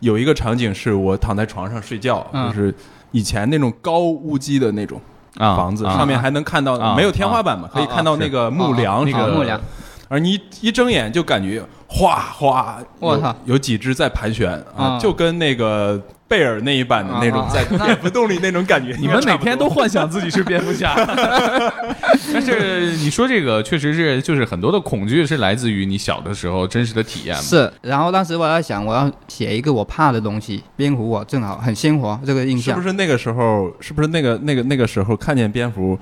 [0.00, 2.48] 有一个场景是我躺在床上睡觉，嗯。
[2.48, 2.74] 就是
[3.12, 5.00] 以前那种高屋基的那种
[5.36, 5.96] 啊房子，啊。
[5.96, 9.60] 上面还能看到、啊没有天花板嘛，可以看到那个木梁那个木梁，
[10.08, 13.36] 而你一一睁眼就感觉哗哗，有我操。
[13.44, 18.94] 有几只在盘旋啊，啊就跟那个贝尔那一版的那种在蝙蝠洞里那种感觉。
[19.00, 20.94] 你们每天都幻想自己是蝙蝠侠，
[22.32, 27.42] 但是你说这个确实是，就是很多的恐惧是来自于你小的时候真实的体验嘛。
[27.42, 27.72] 是。
[27.82, 32.86] 然后当时我在想，我要写一个我怕的东西，蝙蝠我正好很鲜活这个印象是不。
[32.86, 33.72] 是那个时候？
[33.80, 35.98] 是不是那个那个那个时候看见蝙蝠，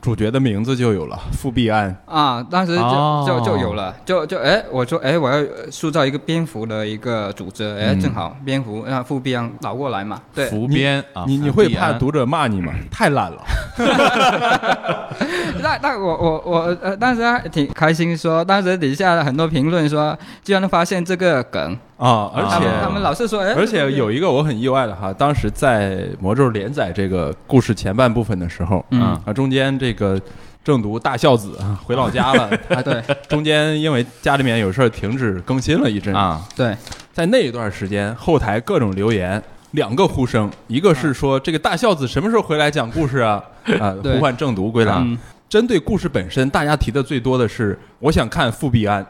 [0.00, 1.94] 主角的名字就有了复辟安？
[2.06, 12.72] 啊，当时就、哦就就有了，就就哎，我说哎，我要塑造一个蝙蝠的一个组织，哎，嗯正好蝙蝠让复辟让倒过来嘛，对，伏边啊，你你会怕读者骂你吗？
[12.90, 13.44] 太烂了。
[15.62, 30.18] 那那我我我呃，当时还挺开心说，当时底下很多评论说，居然发现这个梗，啊，而且他们老是说，哎，而且有一个我很意外的哈，当时在魔咒连载这个故事前半部分的时候，嗯啊，中间这个
[30.64, 36.74] 正读大孝子啊回老家了， 啊，对中间因为家里面有事儿停止更新了一阵，啊，对，
[37.12, 39.42] 在那一段时间，后台各种留言。
[39.72, 43.40] 两个呼声，一个是说这个大孝子什么时候回来讲故事啊？
[43.78, 44.94] 啊，对呼唤正读归来。
[44.96, 45.16] 嗯
[45.48, 49.04] 针对故事本身，大家提的最多的是，我想看复辟安。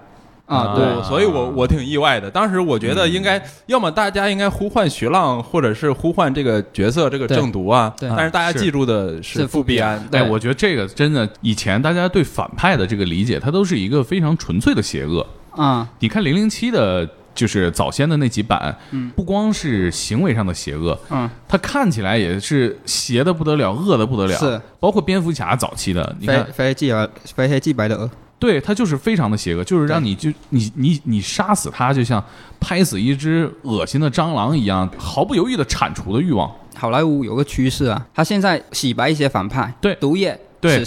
[0.51, 2.29] 啊，对对，所以我我挺意外的。
[2.29, 7.95] 当时我觉得应该，要么大家应该呼唤徐浪，或者是呼唤这个角色这个对正读啊。
[7.97, 10.05] 对但是大家记住的是是复辟安。
[10.11, 15.25] 对哎，我觉得这个真的，以前大家对反派的这个理解，它都是一个非常纯粹的邪恶。
[15.53, 24.37] 啊，你看零零七的，就是早先的那几版，嗯不光是行为上的邪恶，嗯，它看起来也是邪的不得了，恶的不得了。
[24.37, 28.11] 是，包括蝙蝠侠早期的，你看，非黑即白，非黑即白的鹅，
[28.41, 32.21] 对他就是非常的邪恶，就是让你就你你你杀死他，就像
[32.59, 36.51] 拍死一只恶心的蟑螂一样，毫不犹豫的铲除的欲望。
[36.75, 40.83] 好莱坞有个趋势啊，他现在洗白一些反派，对毒液、对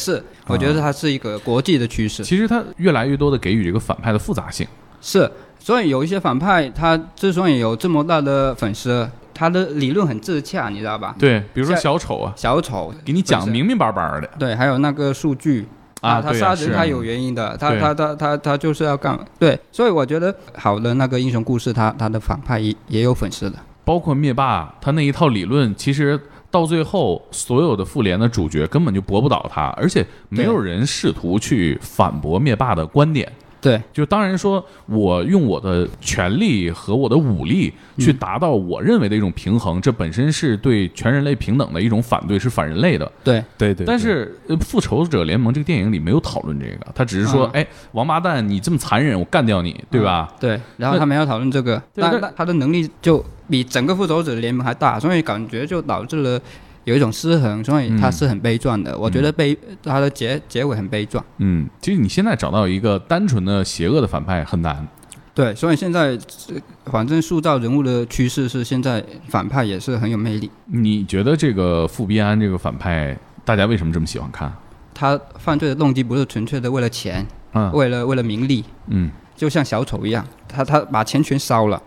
[0.48, 2.24] 我觉得它是一个国际的趋势。
[2.24, 4.68] 其实他越来越多的给予这个反派的复杂性。
[5.00, 11.16] 是，所以有一些反派，他之所以有这么大的粉丝，他的理论很自洽，你知道吧？
[11.20, 15.68] 对，比如说小丑啊，小丑给你讲本身明明白白的对，还有那个数据
[16.04, 23.58] 啊，他杀人他有原因的，他他他他他就是要干对，所以我觉得好的那个英雄故事，他他的反派也也有粉丝的。
[23.86, 26.20] 包括灭霸他那一套理论，其实
[26.52, 33.32] 到最后，所有的复联的主角根本就驳不倒他，而且没有人试图去反驳灭霸的观点。
[33.63, 33.82] 对。
[33.91, 43.12] 就当然说，我用我的权力和我的武力去达到我认为的一种平衡，这本身是对全人类平等的一种反对，是反人类的。
[43.23, 43.43] 对。
[43.58, 47.62] 对对，但是，呃复仇者联盟》这个电影里没有讨论这个，他只是说，嗯。
[47.62, 50.30] 哎，王八蛋，你这么残忍，我干掉你，对吧？
[50.39, 56.41] 对，然后他没有讨论这个，但但他的能力就比整个复仇者联盟还大，所以感觉就导致了
[56.86, 58.98] 有一种失衡，所以他是很悲壮的。
[58.98, 61.24] 我觉得悲他的结结尾很悲壮。
[61.38, 64.88] 嗯，其实你现在找到一个单纯的邪恶的反派很难。
[65.34, 66.15] 对，所以现在
[66.86, 70.52] 反正塑造人物的趋势是，现在反派也是很有魅力。
[70.65, 74.54] 你觉得这个富必安这个反派，大家为什么这么喜欢看？
[74.93, 81.82] 他犯罪的动机不是纯粹的为了钱，嗯为了为了名利，嗯就像小丑一样，他他把钱全烧了，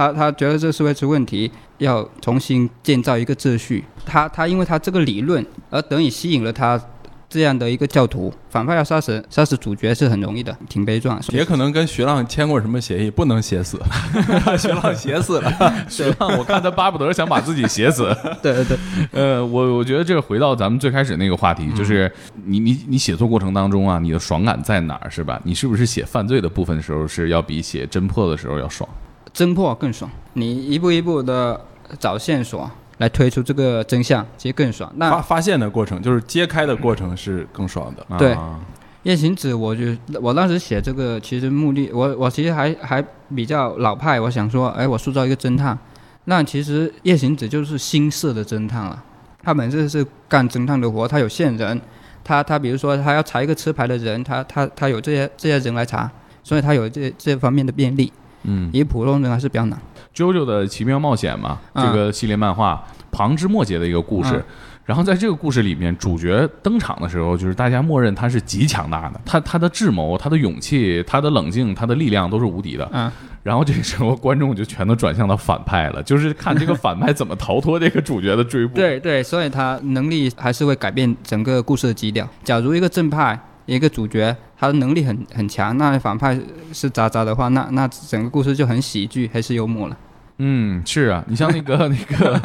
[0.00, 3.84] 他他觉得这是会出问题，要重新建造一个秩序。
[4.06, 6.80] 他他因为他这个理论而得以吸引了他
[7.28, 8.32] 这样的一个教徒。
[8.48, 11.20] 反派要杀死杀死主角是很容易的，挺悲壮。
[11.28, 13.78] 也可能跟徐浪签过什么协议，不能写死，
[14.58, 15.52] 徐浪写死了。
[15.86, 18.04] 徐浪，我看他巴不得想把自己写死。
[18.40, 18.78] 对对对，
[19.12, 22.10] 呃，我我觉得这个回到咱们最开始那个话题，就是
[22.46, 25.38] 你你你写作过程当中啊，你的爽感在哪儿，是吧？
[25.44, 28.88] 你是不是写犯罪的部分的时候是要比写侦破的时候要爽？
[29.34, 31.60] 侦破更爽，你一步一步的
[31.98, 34.92] 找线索来推出这个真相，其实更爽。
[34.96, 38.18] 那发发现的过程就是揭开的过程是更爽的。
[38.18, 38.60] 对啊
[39.04, 43.02] 夜行者，我就我当时写这个，其实目的，我我其实还还
[43.34, 45.78] 比较老派，我想说，哎，我塑造一个侦探，
[46.24, 49.02] 那其实夜行者就是新式的侦探了。
[49.42, 51.80] 他本身是干侦探的活，他有线人，
[52.22, 56.10] 他他比如说他要查一个车牌的人，他他他有这些这些人来查，
[56.44, 58.12] 所以他有这这方面的便利。
[58.44, 59.78] 嗯以普通人还是比较难。
[60.14, 64.36] ，JoJo 的奇妙冒险嘛，嗯这个系列漫画旁枝末节的一个故事。
[64.36, 64.44] 嗯
[64.86, 72.88] 然后在这个故事里面，主角登场的时候，就是大家默认他是极强大的，他他的智谋、他的勇气、他的冷静、他的力量都是无敌的。
[72.92, 73.12] 嗯，
[73.44, 82.28] 然后这个时候观众就全都转向到反派了，就是看这个反派怎么逃脱这个主角的追 捕。，对对，所以他能力还是会改变整个故事的基调。
[82.42, 86.38] 假如一个正派一个主角他的能力很很强，那反派
[86.70, 89.96] 是渣渣的话，那那整个故事就很喜剧，还是幽默了。
[90.42, 92.40] 嗯，是啊，你像那个 那个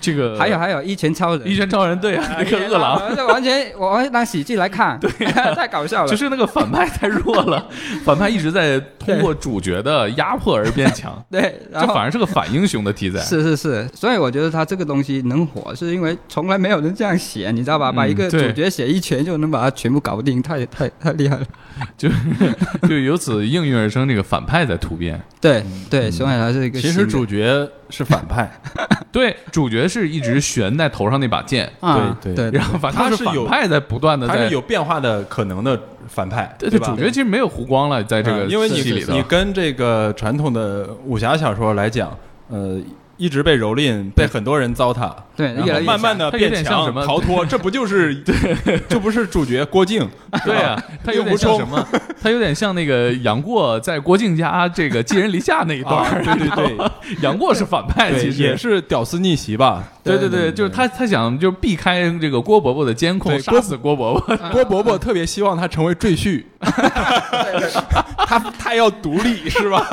[0.00, 5.10] 这个，还有还有，一拳超人，一拳超人，对啊，那个饿狼。，这完全我完全当喜剧来看，对、
[5.54, 6.10] 太搞笑了。
[6.10, 7.64] 就是那个反派太弱了，
[8.04, 13.20] 反派一直在通过主角的压迫而变强， 对，这反而是个反英雄的题材。
[13.20, 17.90] 是是是，所以我觉得他这个东西能火，是因为从来没有人这样写，你知道吧？
[17.90, 21.44] 嗯把一个主角写一拳就能把他全部搞定，太太太厉害了。
[21.96, 22.08] 就
[22.88, 25.20] 就由此应运而生这个反派在突变。
[25.40, 28.50] 对对，所以它是一个其实主角是反派，
[29.12, 36.88] 对，主角是一直悬在头上那把剑，啊，对对然后反他是有反派在不断的在他是有变化的可能的反派，对对，吧？
[36.88, 42.16] 主角其实没有弧光了，在这个嗯因为你戏里头你跟这个传统的武侠小说来讲，
[42.48, 42.80] 呃，
[43.16, 48.34] 一直被蹂躏，被很多人糟蹋，对，然越来越后慢慢的它有变强点像什么逃脱，这不就是对，
[48.88, 50.08] 这不是主角郭靖？
[50.44, 51.84] 对啊，他有点像什么？
[52.20, 56.90] 他有点像那个杨过在郭靖家这个寄人篱下那一段 啊，对对对，
[57.22, 59.84] 杨过是反派，其实也是屌丝逆袭吧？
[60.02, 64.36] 对对对，就是他他想就避开这个郭伯伯的监控，杀死郭伯伯。
[64.50, 66.42] 郭伯伯特别希望他成为赘婿，
[68.26, 69.86] 他他要独立是吧？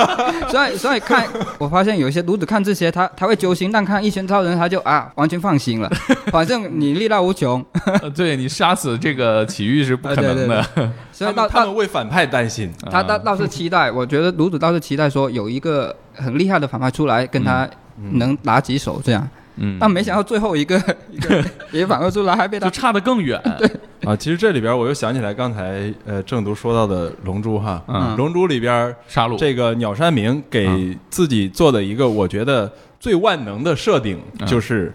[0.48, 1.26] 所以所以看，
[1.58, 5.90] 我发现有一些读者看这些，他他会揪心，但看一拳超人他就啊完全放心了，
[6.32, 7.62] 反正你力大无穷，
[8.00, 10.64] 呃对你杀死这个奇遇是不可能的。
[11.12, 17.68] 所以他们为反派担心，他倒倒是期待，我觉得读者倒是期待说有一个很厉害的反派出来跟他
[18.12, 23.40] 能打几手这样，嗯，但没想到最后一个一个 也反而出来还被他就差得更远。
[23.58, 23.68] 对。
[24.04, 29.36] 啊，其实这里边我又想起来刚才呃正读说到的《龙珠》哈，嗯龙珠》里边杀戮。
[29.36, 34.46] 这个鸟山明给自己做的一个我觉得最万能的设定嗯。
[34.46, 34.92] 就是。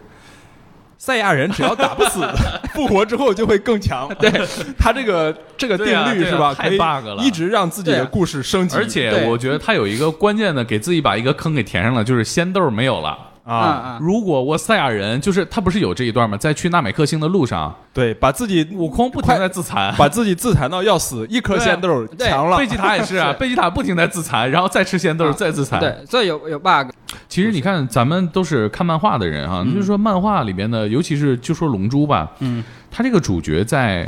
[1.03, 2.23] 赛亚人只要打不死，
[2.75, 4.07] 复活之后就会更强。
[4.19, 4.31] 对
[4.77, 6.53] 他这个这个定对啊啊律是吧？
[6.53, 8.77] 太可以 bug 了一直让自己的故事升级。
[8.77, 13.17] 而且我觉得他有一个关键的，给自己把一个坑给填上了，就是仙豆没有了。
[13.43, 16.37] 啊如果我赛亚人，就是他不是有这一段吗？
[16.37, 19.91] 在去纳美克星的路上，对，把自己悟空不停在自残。
[19.97, 22.67] 把自己自残到要死，一颗仙豆对强了贝。
[22.67, 25.79] 吉塔也是啊，贝吉塔不停在自残，然后再吃仙豆，啊再自残。
[25.79, 26.91] 对，这有有 bug，
[27.31, 34.05] 其实你看，咱们都是看漫画的人啊，就是说漫画里边的，尤其是就说《龙珠》吧，嗯，他这个主角在，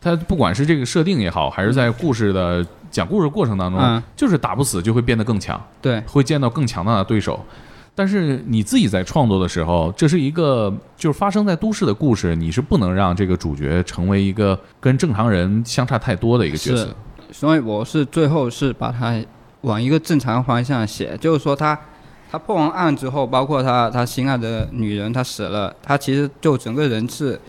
[0.00, 4.02] 他不管是这个设定也好，还是在故事的讲故事过程当中，嗯。
[4.16, 7.38] 就是打不死就会变得更强，对，会见到更强大的对手。
[7.94, 16.86] 但是你自己在创作的时候，这是一个就是发生在都市的故事，你是不能让这个主角成为一个跟正常人相差太多的一个角色。
[16.86, 16.94] 是。
[17.30, 19.16] 所以我是最后是把它
[19.60, 21.78] 往一个正常方向写，就是说他
[22.30, 27.40] 他破完案之后，包括他他心爱的女人他死了，他其实就整个人是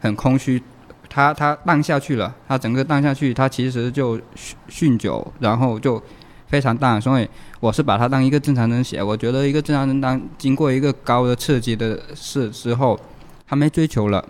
[0.00, 0.62] 很空虚，
[1.08, 6.02] 他他荡下去了，他整个荡下去，他其实就酗酗酒，然后就
[6.46, 7.28] 非常淡，所以
[7.60, 12.98] 我是把他当一个正常人写，我觉得一个正常人当经过一个高的刺激的事之后，
[13.46, 14.24] 他没追求了。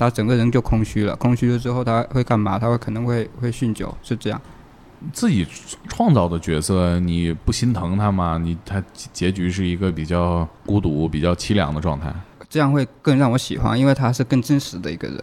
[0.00, 2.56] 他整个人就空虚了，空虚了之后他会干嘛？
[2.56, 4.40] 他会可能会会酗酒，是这样。
[5.12, 5.46] 自己
[5.88, 8.38] 创造的角色，你不心疼他吗？
[8.42, 8.82] 你他
[9.12, 12.12] 结局是一个比较孤独、比较凄凉的状态。
[12.48, 15.22] 这样会更让我喜欢，因为他是更真实的一个人。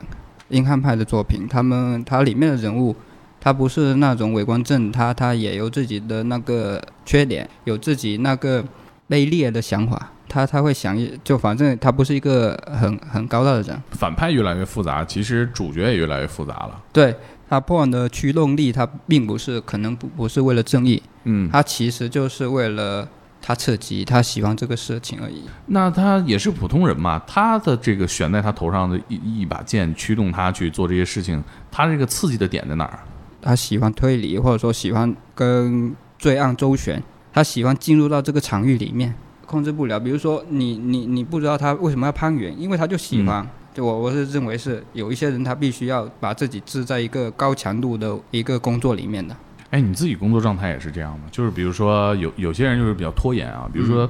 [0.49, 2.95] 硬汉派的作品，他们他里面的人物，
[3.41, 8.63] 他不是那种伪光正，他他也有自己的那个缺点，有自己那个
[9.09, 13.82] 卑劣的想法，他他会想一，就反正他不是一个很很高大的人。
[13.89, 16.80] 反派越来越复杂，其实主角也越来越复杂了。
[16.93, 17.15] 对
[17.48, 23.08] 他破案的驱动力，他并不是可能不不是为了正义，嗯，他其实就是为了
[23.41, 25.43] 他刺激，他喜欢这个事情而已。
[25.68, 33.00] 那他也是普通人嘛，他的这个悬在他头上的一一把剑驱动他去做这些事情，他这个刺激的点在哪儿？
[33.41, 39.14] 他喜欢推理，或者说喜欢跟罪案周旋，他喜欢进入到这个场域里面，
[39.46, 40.00] 控制不了。
[40.00, 43.48] 比如说你你你不知道他为什么要攀援，因为他就喜欢。
[43.76, 49.36] 就我我是认为是有一些人他必须要把自己置在一个高强度的一个工作里面的。
[49.71, 51.26] 哎，你自己工作状态也是这样吗？
[51.30, 54.09] 就是比如说有有些人就是比较拖延啊，比如说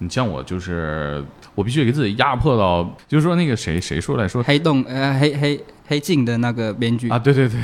[0.00, 7.58] 你像我，就是我必须给自己压迫到，就是说那个谁谁说来说黑洞呃黑黑黑镜的那个编剧啊，对对对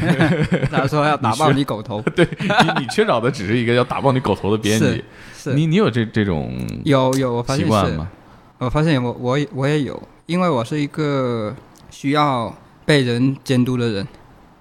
[0.72, 5.05] 他说要打爆你狗头， 对，你你缺少的只是一个要打爆你狗头的编辑是，
[5.51, 8.09] 是你你有这这种有有我发现是，习惯吗？
[8.59, 11.55] 我发现我我也我也有，因为我是一个
[11.91, 12.53] 需要
[12.87, 14.09] 被人监督的人，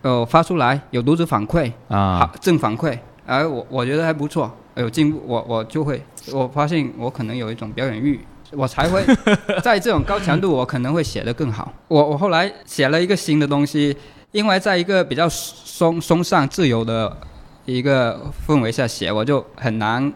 [0.01, 2.19] 呃，发出来有读者反馈，啊。
[2.19, 6.03] 好，正反馈，哎，我我觉得还不错，有进步，我我就会，
[6.33, 8.19] 我发现我可能有一种表演欲，
[8.51, 9.01] 我才会
[9.63, 11.71] 在这种高强度，我可能会写得更好。
[11.87, 13.95] 我我后来写了一个新的东西，
[14.33, 17.15] 因为在一个比较松松散自由的
[17.63, 20.11] 一个氛围下写，我就很难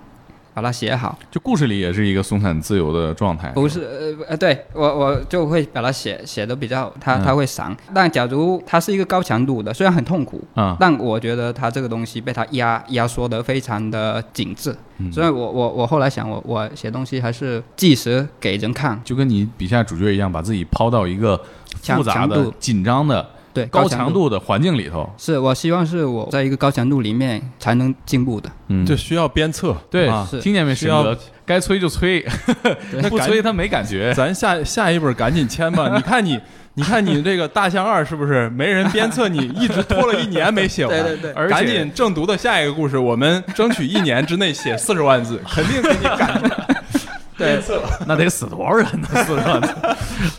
[0.57, 1.15] 把它写好。
[1.29, 3.81] 就故事里也是一个松散自由的状态，不是，
[4.17, 7.23] 呃呃，对我我就会把它写写的比较，它嗯。
[7.23, 7.77] 它会散。
[7.93, 15.11] 但假如它是一个高强度的，虽然很痛苦，啊，但我觉得它这个东西被它压压缩的非常的紧致，嗯。
[15.13, 21.39] 所以我我我后来想我，我写东西还是即时给人看，就跟你笔下主角一样，把自己抛到一个
[21.83, 23.23] 复杂的紧张的、
[23.57, 28.49] 对高强强度的环境里头，是我希望是我在一个高强度里面才能进步的。
[28.67, 29.75] 嗯，这需要鞭策。
[29.89, 31.15] 对啊，是听见没，需要？
[31.45, 32.19] 该催就催，
[32.91, 34.13] 对 不催他没感觉。
[34.13, 35.89] 咱下下一本赶紧签吧！
[35.95, 36.37] 你看你，
[36.73, 41.01] 你看你这个《大象二》是不是没人鞭策你，一直拖了一年没写完？
[41.01, 46.66] 对对对而赶紧正读的下一个故事，我们争取一年之内写四十万字，肯定给你赶上。
[47.37, 47.61] 对，
[48.07, 49.07] 那得死多少人呢？
[49.13, 49.73] 四十万字，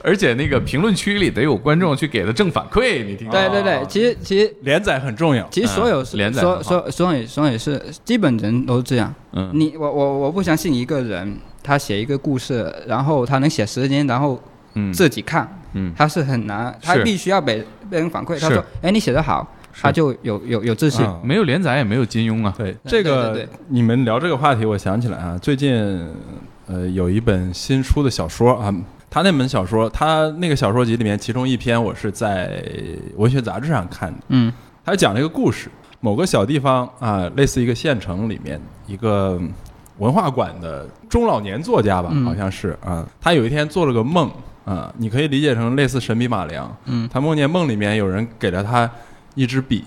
[0.02, 3.30] 而且那个评论区里得有观众去给的正反馈，你听？
[3.30, 5.46] 对对对，其实其实连载很重要。
[5.48, 9.14] 其实所有嗯连载所所所以所以是基本人都这样。
[9.32, 14.42] 嗯，你我我我不相信一个人他写一个故事，然后他能写十年，然后
[14.74, 18.40] 嗯自己看，嗯，他是很难，他必须要被被人反馈。
[18.40, 19.46] 他说：“哎，你写的好。”
[19.80, 21.06] 他就有有有自信。
[21.06, 22.52] 啊没有连载也没有金庸啊。
[22.58, 26.04] 对对这个，对对你们聊这个话题，我想起来啊，最近
[26.68, 28.72] 呃有一本新出的小说啊，
[29.10, 32.62] 他那本小说，他那个小说集里面，其中一篇我是在
[33.16, 34.52] 文学杂志上看的，嗯。
[34.84, 39.38] 他讲了一个故事，某个小地方啊，类似一个县城里面一个
[39.98, 42.24] 文化馆的中老年作家吧，嗯。
[42.24, 44.30] 好像是啊，他有一天做了个梦
[44.64, 47.08] 啊，你可以理解成类似神笔马良，嗯。
[47.12, 48.90] 他梦见梦里面有人给了他
[49.34, 49.84] 一支笔，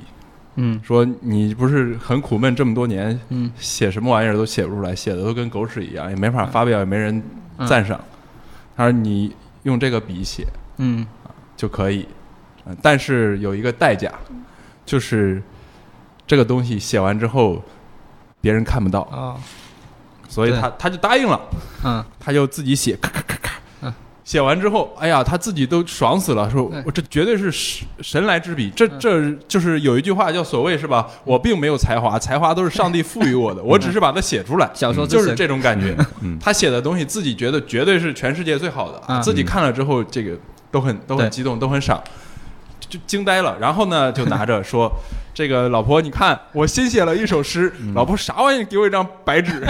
[0.56, 0.80] 嗯。
[0.84, 3.52] 说你不是很苦闷这么多年，嗯。
[3.58, 7.22] 写什么玩意儿都写不出来，写的都跟狗屎一样，也没法发表，也没人
[7.68, 8.00] 赞赏。
[8.76, 10.46] 他说你用这个笔写
[10.78, 11.06] 嗯。
[11.58, 12.08] 就可以，
[12.66, 14.12] 嗯但是有一个代价，
[14.86, 15.42] 就是
[16.26, 17.64] 这个东西写完之后
[18.40, 19.38] 别人看不到，哦。
[20.28, 21.40] 所以他他就答应了，
[21.84, 22.04] 嗯。
[22.20, 23.38] 他就自己写，咔咔咔
[24.24, 31.08] 写完之后，哎呀，他自己都爽死了，说我这绝对是神神来之笔，这这就是有一句话叫所谓是吧？
[31.24, 34.70] 我并没有才华，才华都是上帝赋予我的，我只是把它写出来。
[34.74, 35.96] 小说就是这种感觉。
[36.22, 40.38] 嗯，他写的东西自己觉得绝对是全世界最好的，啊自己看了之后，这个
[40.70, 42.02] 都很都很激动，都很赏，
[42.92, 43.58] 就惊呆了。
[43.60, 44.92] 然后呢，就拿着说
[45.34, 48.66] ：“这个老婆，你看我新写了一首诗。”老婆啥玩意儿？
[48.66, 49.66] 给我一张白纸。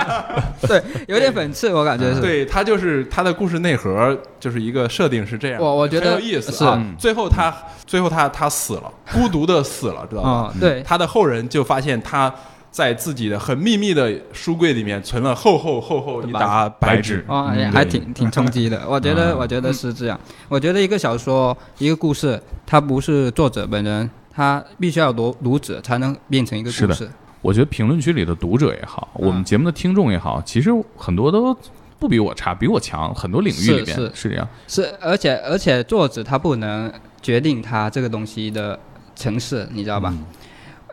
[0.68, 2.20] 对，有点讽刺，我感觉是。
[2.20, 6.94] 对他就是他的故事内核就是一个设定是这样，我我觉得很有意思啊嗯。
[6.98, 7.52] 最后他
[7.86, 10.52] 最后他他死了，孤独的死了，知道吧？
[10.54, 12.32] 嗯，对，他的后人就发现他
[12.70, 17.24] 在自己的很秘密的书柜里面存了厚厚厚厚一沓白纸。
[17.26, 18.82] 哦，也还挺挺冲击的。
[18.88, 20.18] 我觉得，嗯我觉得是这样。
[20.48, 27.10] 我觉得一个小说，一个故事，它不是作者本人，他必须要读读者才能变成一个是的故事。
[27.40, 31.56] 我觉得评论区里的读者也好，我们节目的听众也好，其实很多都
[31.98, 34.48] 不比我差，比我强，很多领域里边是是这样。
[34.66, 36.92] 是，而且而且作者他不能
[37.22, 38.78] 决定他这个东西的
[39.14, 40.12] 层次，你知道吧？
[40.12, 40.24] 嗯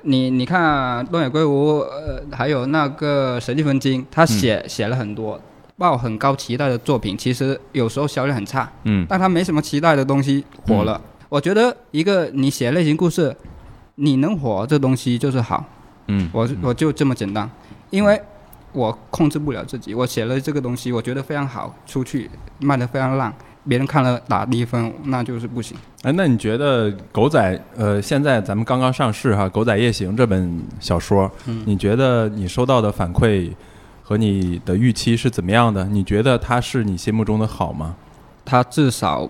[0.05, 5.39] 你你看东野圭吾，呃，还有那个史蒂芬金，他写、写了很多
[5.77, 11.01] 抱很高期待的作品，其实有时候销量很差，嗯但他没什么期待的东西火了。
[11.27, 13.35] 我觉得一个你写类型故事，
[13.95, 15.65] 你能火，这东西就是好。
[16.07, 17.49] 嗯，我我就这么简单，
[17.89, 18.21] 因为
[18.73, 22.29] 我控制不了自己，我写了这个东西，我觉得非常好，出去
[22.59, 23.33] 卖的非常烂，
[23.67, 25.75] 别人看了打低分，那就是不行。
[26.03, 33.51] 哎，那你觉得《狗仔》呃，现在咱们刚刚上市哈，《狗仔夜行》这本小说，嗯你觉得你收到的反馈
[34.03, 35.83] 和你的预期是怎么样的？
[35.85, 37.95] 你觉得它是你心目中的好吗？
[38.45, 39.27] 它至少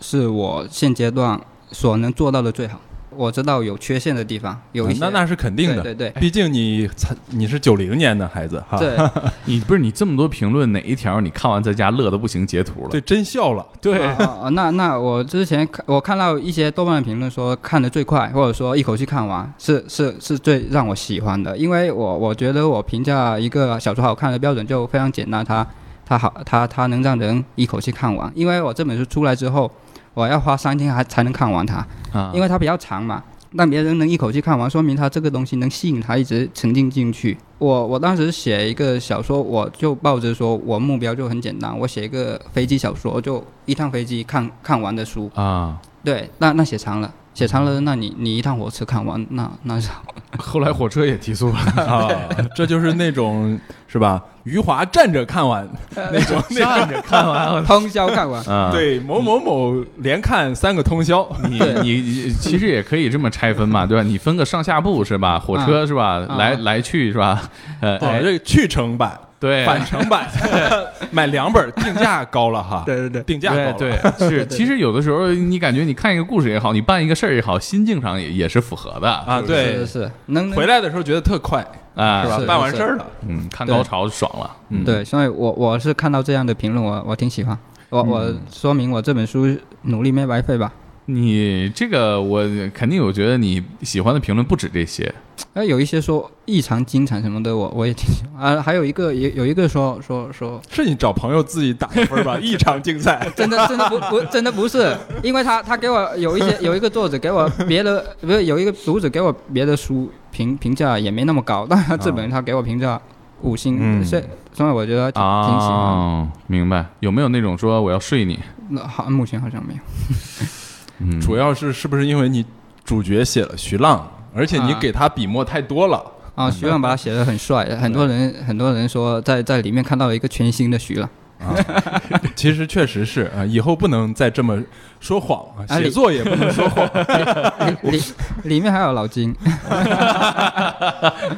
[0.00, 2.78] 是我现阶段所能做到的最好。
[3.10, 6.20] 我知道有缺陷的地方，有一些、啊那那是肯定的，对对对。
[6.20, 8.96] 毕竟你才你是九零年的孩子哈，对。
[9.46, 12.90] 你不是你这么多评论，哪一条你看完在家乐的不行，截图了？
[12.90, 14.04] 对，真笑了，对。
[14.04, 25.66] 啊啊啊那那我之前看我看到一些豆瓣的评论说看的最快，或者说一口气看完，是是是最让我喜欢的，因为我我觉得我评价一个小说好看的标准就非常简单，它
[26.04, 29.70] 它好它它能让人一口气看完，因为我这本书出来之后，
[30.18, 33.22] 我要花三天还才能看完它，啊，因为它比较长嘛。
[33.52, 37.34] 让别人能一口气看完，说明他这个东西能吸引他一直沉浸进去。
[37.56, 45.30] 我我当时写一个小说，我就抱着说，我目标就很简单，我写一个飞机小说，就一趟飞机看看完的书。
[45.34, 50.02] 啊，对，那那写长了，写长了，那你你一趟火车看完，那那是好。
[50.38, 52.08] 后来火车也提速了， 啊，
[52.52, 54.20] 这就是那种是吧？
[54.42, 55.64] 余华站着看完
[55.94, 58.44] 那种， 站着看完 通宵看完。
[58.46, 58.72] 啊。
[58.72, 64.02] 对某某某连看三个通宵，你你你其实也可以这么拆分嘛，对吧？
[64.02, 65.38] 你分个上下部是吧？
[65.38, 66.14] 火车是吧？
[66.28, 67.40] 啊来来去是吧？
[67.80, 70.28] 呃，这个去程版、对，返程版，
[71.12, 79.10] 买两本定价高了哈，对对对，定价高了，对对 是，其实有的时候你感觉你看一个故事也好，你办一个事儿也好，心境上也也是符合的。
[79.10, 79.76] 啊，对。
[79.78, 81.64] 是，是，能回来的时候觉得特快，
[81.94, 82.38] 啊，是吧？
[82.40, 87.56] 是办完事儿了，嗯，看高潮就爽了，嗯，对，所以我我是看到这样的评论，我我挺喜欢。
[87.90, 89.46] 我我说明我这本书
[89.82, 90.70] 努力没白费吧？
[91.10, 92.44] 你这个我
[92.74, 95.10] 肯定我觉得你喜欢的评论不止这些，
[95.54, 98.60] 哎，有一些说异常精彩什么的，我我也挺喜欢啊。
[98.60, 102.36] 还有一个有有一个说说说，是你找朋友自己打的分吧？
[102.42, 113.00] 异常精彩，真的真的不不真的不是，因为他他给我有一些有一个作者给我别的不是有一个读者给我别的书评评价也没那么高，但他这本他给我评价
[113.40, 115.74] 五星，嗯所以所以我觉得挺挺喜欢。
[115.74, 116.84] 啊，明白？
[117.00, 118.38] 有没有那种说我要睡你？
[118.68, 119.80] 那好，目前好像没有。
[121.00, 122.44] 嗯，主要是是不是因为你
[122.84, 126.04] 主角写了徐浪，而且你啊给他笔墨太多了？
[126.34, 131.08] 啊，徐浪把他写的很帅，很多人很多人说在在里面看到了一个全新的徐浪。
[131.38, 131.54] 啊，
[132.34, 134.58] 其实确实是啊，以后不能再这么
[135.00, 136.88] 说谎啊，啊写作也不能说谎。
[137.82, 138.02] 里里
[138.44, 139.34] 里面还有老金，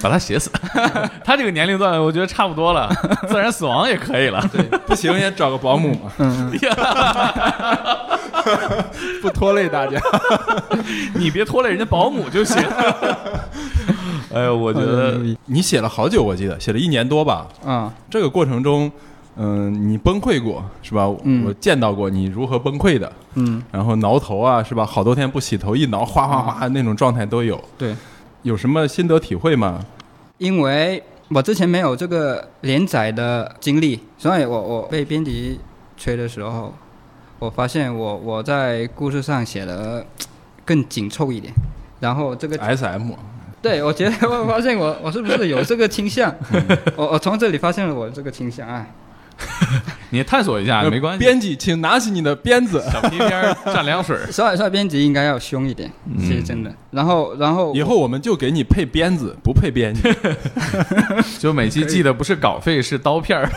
[0.01, 0.51] 把他写死。
[1.25, 2.91] 他这个年龄段，我觉得差不多了，
[3.29, 4.43] 自然死亡也可以了。
[4.53, 6.51] 对，不行也找个保姆嘛，嗯，
[9.21, 10.01] 不拖累大家。
[11.15, 12.57] 你别拖累人家保姆就行。
[14.33, 17.47] 哎呦，我觉得你写了好久，我记得写了一年多吧。
[17.65, 18.91] 啊，这个过程中，
[19.37, 21.09] 嗯、你崩溃过是吧？
[21.25, 24.85] 嗯我见到过你如何崩溃的，嗯，然后挠头啊是吧？
[24.85, 27.63] 好多天不洗头，一挠哗哗哗那种状态都有。
[27.79, 27.95] 对，
[28.43, 29.85] 有什么心得体会吗？
[30.39, 35.61] 因为我之前没有这个连载的经历，所以我我被编辑
[35.97, 36.75] 催的时候，
[37.39, 40.05] 我发现我我在故事上写的
[40.65, 41.53] 更紧凑一点，
[42.01, 43.13] 然后这个 S M
[43.63, 46.35] 对我觉得我发现我我是不是有这个倾向？
[46.97, 48.91] 我我从这里发现了我这个倾向，哎，
[50.11, 51.25] 你探索一下没关系。
[51.25, 56.75] 编辑，请拿起你的鞭子，小皮鞭儿蘸凉水儿，帅帅编辑应该要凶一点，嗯是真的。
[56.91, 60.03] 然后然后以后我们就给你配鞭子，不配编辑。
[61.39, 63.49] 就每期记得不是稿费是刀片儿。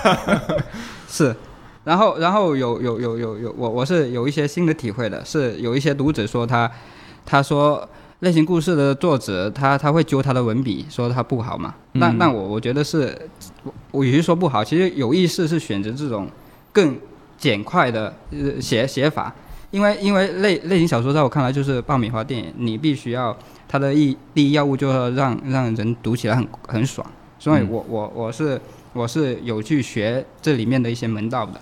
[1.10, 1.36] 是，
[1.84, 6.70] 然后然后有有有有有我我是有一些新的体会的，是有一些读者说他
[7.26, 7.88] 他说
[8.20, 11.74] 类型故事的作者他他会揪他的文笔，说他不好嘛。
[11.94, 13.16] 那嗯那我我觉得是，
[13.64, 16.28] 我我与其说不好，其实有意识是选择这种
[16.72, 16.98] 更
[17.38, 19.34] 简快的呃写写法。
[19.72, 23.36] 因为因为类类型小说在我看来就是爆米花电影，你必须要
[23.68, 27.06] 它的一第一要务就是要让让人读起来很很爽，
[27.40, 28.62] 所以嗯我我我是
[28.94, 31.54] 我是有去学这里面的一些门道的。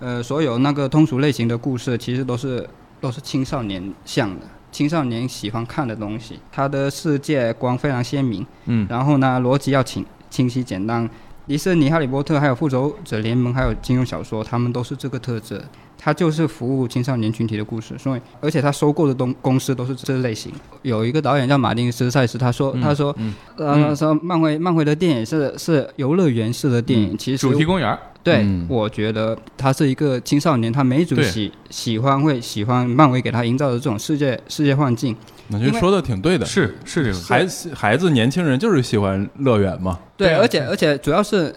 [0.00, 2.66] 呃，所有那个通俗类型的故事其实都是
[2.98, 6.38] 都是青少年向的，青少年喜欢看的东西。
[6.50, 11.06] 它的世界观非常鲜明，嗯然后呢，逻辑要清清晰简单。
[11.46, 15.62] 迪士尼、哈利波特、还有复仇者联盟，还有金庸小说，他们都是这个特质。
[15.96, 20.52] 它就是服务青少年群体的故事，所以而且他收购的东公司都是这类型。
[20.82, 35.16] 有一个导演叫马丁斯塞斯，他说、嗯他说嗯呃他说漫威漫威的电影是是游乐园式的电影，其实主题公园儿，对，嗯我觉得他是一个青少年，他没准对喜喜欢会喜欢漫威给他营造的这种世界世界幻境。
[35.50, 36.44] 因为我觉得说的挺对的。
[36.46, 39.98] 是是这个孩子孩子年轻人就是喜欢乐园嘛。
[40.16, 41.54] 对，而且而且主要是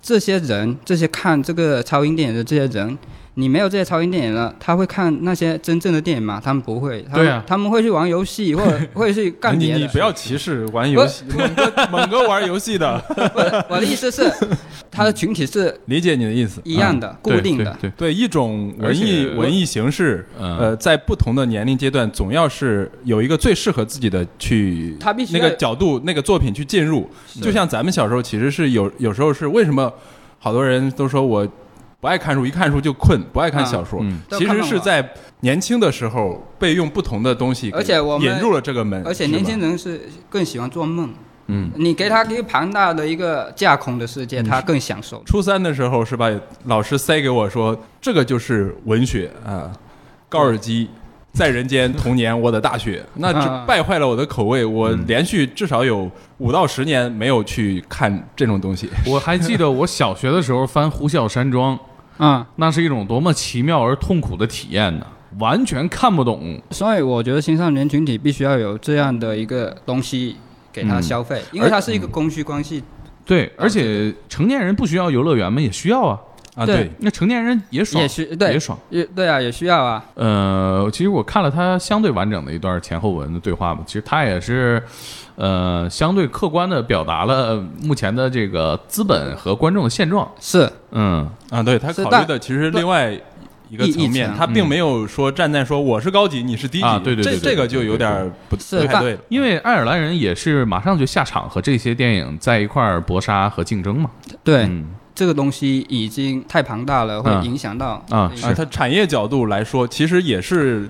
[0.00, 2.96] 这些人，这些看这个超英电影的这些人，
[3.38, 6.42] 你没有这些超英电影了，他会看那些真正的电影吗？
[6.44, 9.78] 他们不会，他啊他们会去玩游戏或者 会去干别的。
[9.78, 13.00] 你你不要歧视玩游戏，猛哥猛哥玩游戏的，
[13.70, 14.28] 我的意思是，
[14.90, 16.60] 他的群体是理解你的意思。
[16.64, 17.76] 一样的、固定的。
[17.80, 27.08] 对，对对一种文艺文艺形式，嗯呃，在不同的年龄阶段，总要是有一个最适合自己的去，他必须那个角度、那个作品去进入。
[27.40, 29.92] 就像咱们小时候，其实是有有时候是为什么
[30.40, 31.46] 好多人都说我
[32.00, 33.98] 不爱看书，一看书就困，不爱看小说。
[34.02, 35.04] 嗯其实是在
[35.40, 41.12] 年轻的时候被用不同的东西而且我引入了这个门，而且年轻人是更喜欢做梦。
[41.48, 45.20] 嗯，你给他一个庞大的一个架空的世界，他更享受。
[45.24, 46.30] 初三的时候是吧？
[46.66, 49.72] 老师塞给我说，这个就是文学啊，
[50.28, 50.88] 高尔基。
[51.30, 54.64] 在人间，童年，我的大学，那这啊败坏了我的口味。
[54.64, 58.88] 我嗯连续至少有五到十年没有去看这种东西。
[59.06, 61.76] 我还记得我小学的时候翻《呼啸山庄》，
[62.18, 65.06] 嗯，那是一种多么奇妙而痛苦的体验呢！
[65.38, 66.60] 完全看不懂。
[66.70, 70.36] 所以我觉得青少年群体必须要有这样的一个东西
[70.72, 72.82] 给他嗯消费，因为它是一个供需关系。
[73.24, 75.60] 对，而且成年人不需要游乐园吗？
[75.60, 76.18] 也需要啊。
[76.54, 78.76] 啊，对对，那成年人也爽，也需对也爽。
[78.90, 80.04] 也对啊，也需要啊。
[80.14, 84.82] 呃，其实我看了他相对完整的一段前后文的对话嘛，其实他也是，
[85.40, 90.28] 呃，相对客观的表达了目前的这个资本和观众的现状。
[90.40, 93.16] 是，嗯，啊，对他考虑的其实另外
[93.70, 94.10] 一个一层。
[94.10, 99.20] 面他并没有说站在说我是高级，你是低级啊对对对对这这个就有点儿不太对了。
[99.28, 104.10] 因为爱尔兰人也是马上就下场和这些电影在一块儿搏杀和竞争嘛。
[104.42, 104.86] 对、嗯。
[105.14, 107.44] 这个东西已经太庞大了，会嗯。
[107.44, 110.88] 影响到啊啊，它产业角度来说，其实也是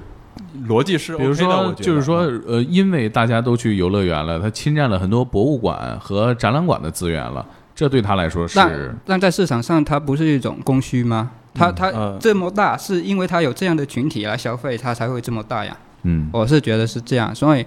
[0.67, 7.45] 逻辑是 OK 的，比如说，就是说，呃，因为大家都去游乐园了，他侵占了很多博物馆和展览馆的资源了，
[7.75, 11.31] 这对他来说是但但在市场上，它不是一种供需吗？
[11.55, 12.17] 它它呃。
[12.21, 15.77] 这么大，是因为它有这样的群体来消费，它才会这么大呀。
[16.03, 16.29] 嗯。
[16.33, 17.65] 我是觉得是这样，所以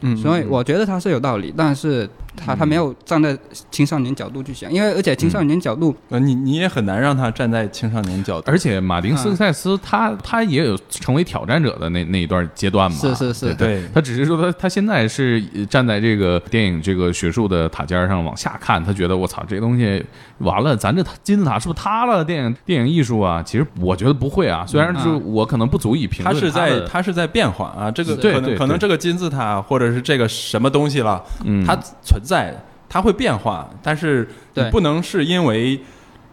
[0.00, 0.46] 嗯，所以嗯。
[0.50, 3.36] 我觉得他是有道理，但是他他没有站在
[3.70, 8.50] 青少年角度去想，因为而且青少年角度，呃你你也很难让他站在青少年角度。
[8.50, 13.54] 而且马丁斯科塞斯他他也有成为挑战者的那那一段阶段嘛，是是是。
[13.54, 20.04] 对他只是说他他现在是呃站在这个电影这个学术的塔尖上往下看，他觉得我操这东西
[20.38, 22.24] 完了，咱这金字塔是不是塌了？
[22.24, 31.64] 电影电影艺术啊，其实我觉得不会啊，虽然是嗯我可能不足以评论他是在他是在变化啊，这个可能可能这个金字塔或者是这个什么东西了，嗯。
[31.64, 32.54] 它存在，
[32.88, 35.78] 它会变化，但是你对不能是因为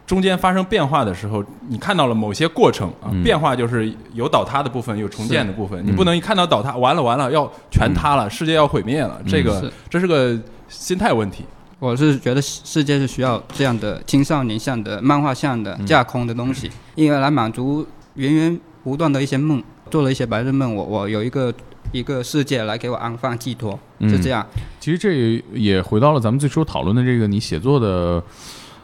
[0.08, 3.24] 中间发生变化的时候，你看到了某些过程啊，嗯。
[3.24, 9.72] 变化就是有倒塌的部分，有重建的部分，你嗯不能一看到倒塌，完了完了要全塌了，世界要毁灭了，嗯这个是。
[9.90, 11.46] 这是个心态问题。
[11.80, 17.84] 我是觉得世界是需要这样的青少年像的、漫画像的、架空的东西，因为来满足
[18.14, 21.52] 源源不断的一些梦，做了一些白日梦，我我有一个
[21.92, 24.46] 一个世界来给我安放寄托，是这样。
[24.80, 28.24] 其实这也回到了咱们最初讨论的这个你写作的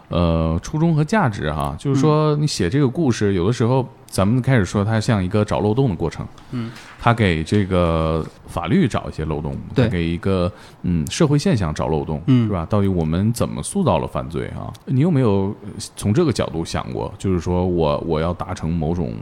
[0.09, 10.51] 呃初衷和价值哈，就是说你写这个故事，有的时候咱们开始说它像一个找漏洞的过程，嗯，它给这个法律找一些漏洞，对给一个
[10.83, 12.65] 嗯社会现象找漏洞，嗯是吧？
[12.69, 14.71] 到底我们怎么塑造了犯罪啊？
[14.85, 17.13] 你有没有呃从这个角度想过？
[17.17, 19.13] 就是说我我要达成某种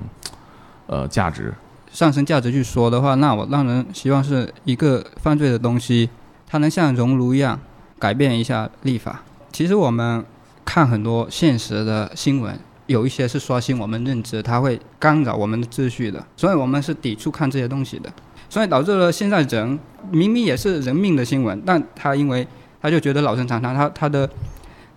[0.87, 1.53] 呃价值，
[1.95, 6.09] 上升价值去说的话，那我当然希望是一个犯罪的东西，
[6.45, 7.57] 它能像熔炉一样
[7.97, 9.23] 改变一下立法。
[9.53, 10.25] 其实我们
[10.65, 18.11] 看很多现实的新闻，有一些是刷新我们认知，它会干扰我们的秩序的，所以我们是抵触看这些东西的，
[18.49, 19.79] 所以导致了现在人
[20.11, 22.45] 明明也是人命的新闻，但他因为
[22.81, 24.29] 他就觉得老生常谈，他他的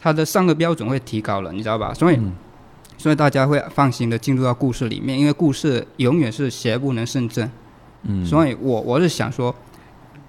[0.00, 1.94] 他的上个标准会提高了，你知道吧？
[1.94, 2.18] 所以。
[2.98, 7.48] 所以大家会放心的进入到故事里面，因为故事永远是邪不能胜正。
[8.02, 9.54] 嗯，所以我我是想说，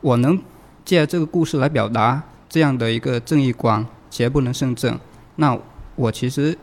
[0.01, 0.39] 我能
[0.85, 4.97] 借这个故事来表达这样的一个正义观，邪不能胜正，
[5.35, 5.57] 那
[5.95, 6.57] 我其实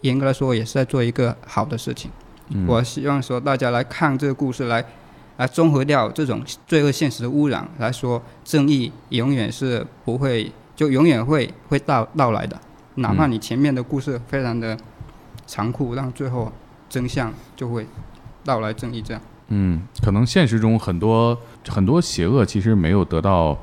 [0.00, 2.10] 严格来说也是在做一个好的事情。
[2.48, 4.84] 嗯我希望说大家来看这个故事来，
[5.36, 12.60] 来综合掉这种罪恶现实的污染，来说正义永远是不会，就永远会会到到来的，
[12.96, 14.76] 哪怕嗯你前面的故事非常的
[15.46, 16.52] 残酷，让最后
[16.88, 17.86] 真相就会
[18.44, 19.22] 到来正义这样。
[19.48, 21.38] 嗯，可能现实中很多
[21.68, 23.56] 很多邪恶其实没有得到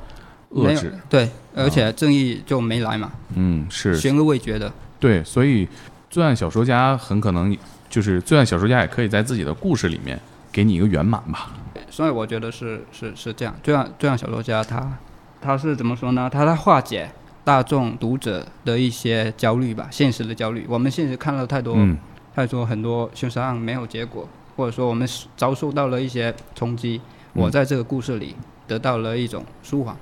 [0.51, 4.71] 遏制，对，而且正义就没来嘛，嗯，是悬而未决的。
[4.99, 5.67] 对，所以
[6.09, 7.55] 罪案小说家很可能
[7.89, 10.17] 就是罪案小说家也可以在自己的故事里面
[10.51, 11.51] 给你一个圆满吧。
[11.89, 14.97] 所以我觉得是是是这样，罪案罪案小说家他
[15.41, 16.29] 他是怎么说呢？
[16.31, 17.11] 他在化解
[17.43, 20.65] 大众读者的一些焦虑吧，现实的焦虑。
[20.67, 21.97] 我们现实看了太多、嗯
[22.35, 26.99] 太多很多凶杀案没有结果，或者说我们遭受到了一些冲击，
[27.33, 28.35] 我在这个故事里
[28.65, 29.95] 得到了一种舒缓。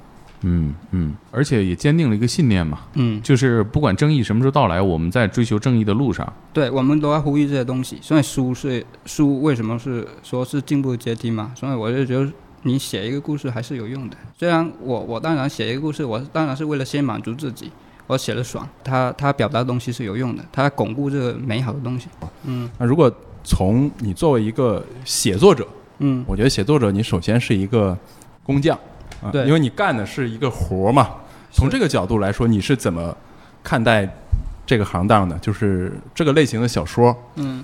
[0.43, 6.31] 嗯嗯，而且也坚定了一个信念嘛，嗯，就是不管正义什么时候到来，我们在追求正义的路上。
[6.53, 7.99] 对，我们都要呼吁这些东西。
[8.01, 11.51] 所以书是书，为什么是说是进步阶梯嘛？
[11.53, 12.31] 所以我就觉得
[12.63, 14.17] 你写一个故事还是有用的。
[14.37, 17.71] 虽然我我当然写一个故事，我当然是为了先满足自己，
[18.07, 18.67] 我写的爽。
[18.83, 22.07] 他他表达的东西是有用的，他巩固这个美好的东西。
[22.43, 23.11] 嗯那如果
[23.43, 25.67] 从你作为一个写作者，
[25.99, 27.97] 嗯，我觉得写作者你首先是一个
[28.43, 28.77] 工匠
[29.23, 31.09] 啊，对因为你干的是一个活嘛。
[31.51, 33.15] 从这个角度来说，你是怎么
[33.63, 34.07] 看待
[34.65, 35.37] 这个行当的？
[35.39, 37.63] 就是这个类型的小说，嗯，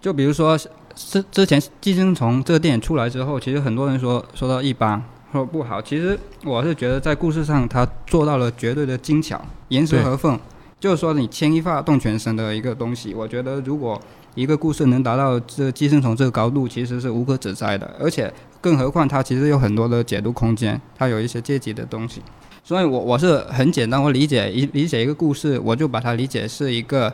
[0.00, 0.58] 就比如说
[0.94, 5.80] 之之前《寄生虫》这个电影出来之后，其实很多人说说到一般，说不好。
[5.80, 10.38] 其实我是觉得在故事上他做到了绝对的精巧，严丝合缝。
[10.80, 14.00] 就是说你牵一发动全身的一个东西，我觉得如果
[14.34, 17.88] 一个故事能达到这《寄生虫》这个高度，其实是无可指摘的。
[18.00, 22.20] 而且更何况它其实有很多的解读空间，它有一些阶级的东西。
[22.64, 27.12] 所以我我是很简单，我理解一理解一个故事，我就把它理解是一个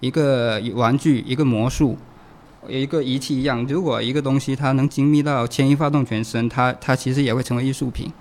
[0.00, 1.98] 一个玩具，一个魔术，
[2.68, 3.64] 有一个仪器一样。
[3.66, 8.12] 如果一个东西它能精密到牵一发动全身，它它其实也会成为艺术品。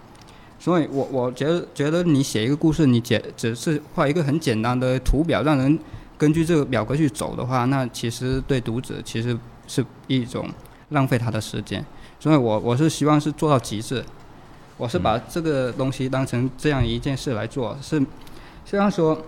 [0.60, 5.80] 所以我我觉得觉得你写一个故事，你简只是画一个很简单的图表，让人
[6.18, 9.36] 根据这个表格去走的话，那其实对读者其实
[9.68, 10.48] 是一种
[10.90, 11.84] 浪费他的时间。
[12.20, 14.06] 所以我我是希望是做到极致，
[14.78, 17.76] 我是把这个东西当成这样一件事来做。
[17.82, 18.00] 是
[18.64, 19.20] 虽然说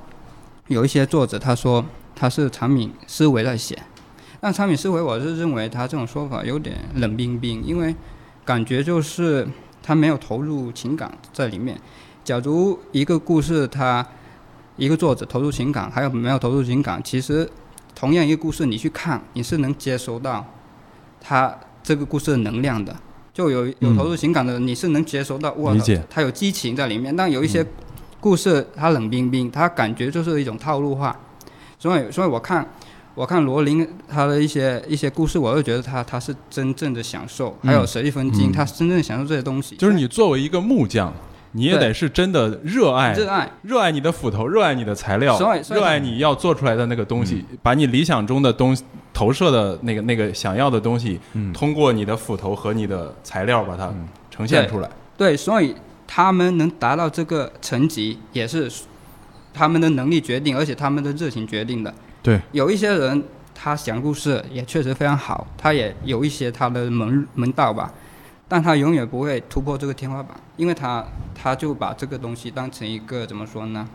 [0.67, 1.83] 有一些作者他说
[2.15, 3.75] 他是产品思维在写，
[4.43, 7.95] 但产品思维我是认为他这种说法有点冷冰冰，因为
[8.43, 9.47] 感觉就是
[9.81, 11.79] 他没有投入情感在里面。
[12.25, 14.05] 假如一个故事他
[14.75, 17.49] 一个作者投入情感，还有没有投入情感，其实
[17.95, 20.45] 同样一个故事你去看，你是能接收到
[21.21, 22.93] 他这个故事的能量的。
[23.33, 25.73] 就有有嗯投入情感的，你是能接收到，哇
[26.09, 27.15] 他有激情在里面。
[27.15, 27.65] 但有一些
[28.19, 31.17] 故事它冷冰冰，它感觉就是一种套路化。
[31.79, 32.67] 所以，所以我看
[33.15, 38.51] 我看罗琳他的一些一些故事，我会觉得他他是真正的享受，还有舍利分金，嗯。
[38.51, 39.75] 他真正享受这些东西。
[39.75, 41.13] 就是你作为一个木匠，
[41.51, 45.37] 你也得是真的热爱热爱，热爱你的斧头，热爱你的材料
[45.69, 48.83] 热爱你要做出来的那个东西，把你理想中的东西
[49.13, 51.53] 投射的那个那个想要的东西，嗯。
[51.53, 53.93] 通过你的斧头和你的材料把它
[54.31, 54.89] 呈现出来。
[55.15, 55.75] 对，所以
[56.07, 58.71] 他们能达到这个层级，也是
[59.53, 61.93] 他们的能力决定，而且他们的热情决定的。
[62.23, 67.93] 对，有一些人他讲故事也确实非常好，他也有一些他的门门道吧，
[68.47, 71.05] 但他永远不会突破这个天花板，因为他
[71.35, 73.87] 他就把这个东西当成一个怎么说呢？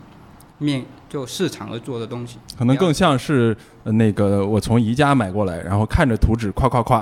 [0.60, 6.98] 面就市场而做的东西，可能更像是呃那个我从宜家买过来，然后看着图纸夸夸夸，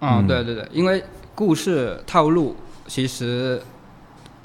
[0.00, 0.26] 啊、嗯。
[0.26, 1.02] 对对对，因为
[1.32, 2.56] 故事套路
[2.88, 3.62] 其实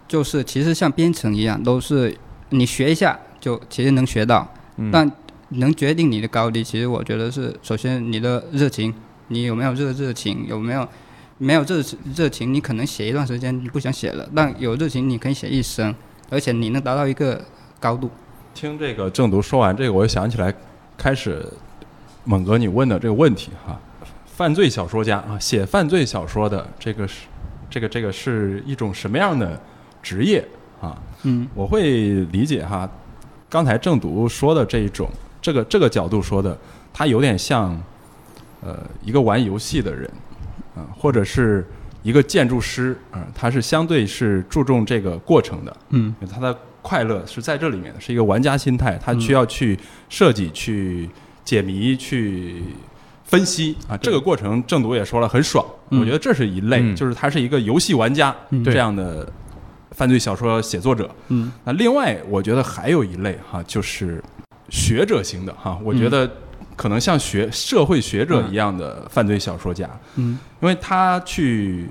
[0.07, 2.15] 就是其实像编程一样，都是
[2.49, 4.91] 你学一下就其实能学到，嗯。
[4.91, 5.11] 但
[5.51, 8.93] 能决定你的高低，其实我觉得是首先你的热情
[9.27, 10.87] 你有没有这个热情，有没有
[11.37, 11.83] 没有热
[12.15, 15.93] 热情，你可能写一段时间你不想写了，但有热情你可以写一生，
[16.29, 17.43] 而且你能达到一个
[17.79, 18.09] 高度。
[18.53, 20.53] 听这个正读说完这个，我就想起来，
[20.97, 21.45] 开始
[22.23, 23.79] 猛哥你问的这个问题哈，
[24.25, 27.27] 犯罪小说家啊，写犯罪小说的这个是
[27.69, 29.59] 这个这个是一种什么样的
[30.03, 30.45] 职业
[30.79, 31.01] 啊？
[31.23, 32.89] 嗯我会理解哈，
[33.49, 35.09] 刚才正读说的这一种
[35.41, 36.57] 这个这个角度说的，
[36.93, 37.81] 他有点像
[38.61, 40.09] 呃一个玩游戏的人
[40.75, 41.67] 啊、或者是
[42.03, 45.77] 一个建筑师啊、他是相对是注重这个过程的。
[45.89, 49.77] 嗯他的快乐是在这里面的，是一个玩家心态，他需要去
[50.09, 51.09] 设计、去
[51.43, 52.63] 解谜、去
[53.23, 53.95] 分析啊。
[53.97, 59.31] 这个过程正读也说了很爽，嗯我觉得这是一类，嗯就是他是一个游戏玩家、嗯这样的
[59.91, 61.09] 犯罪小说写作者。
[61.27, 64.23] 嗯那另外，我觉得还有一类哈，就是
[64.71, 66.27] 学者型的哈，我觉得
[66.75, 70.39] 可能像学社会学者一样的犯罪小说家，嗯。
[70.61, 71.87] 因为他去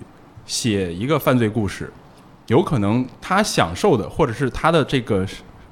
[0.47, 1.93] 写一个犯罪故事，
[2.49, 5.27] 有可能他享受的，或者是他的这个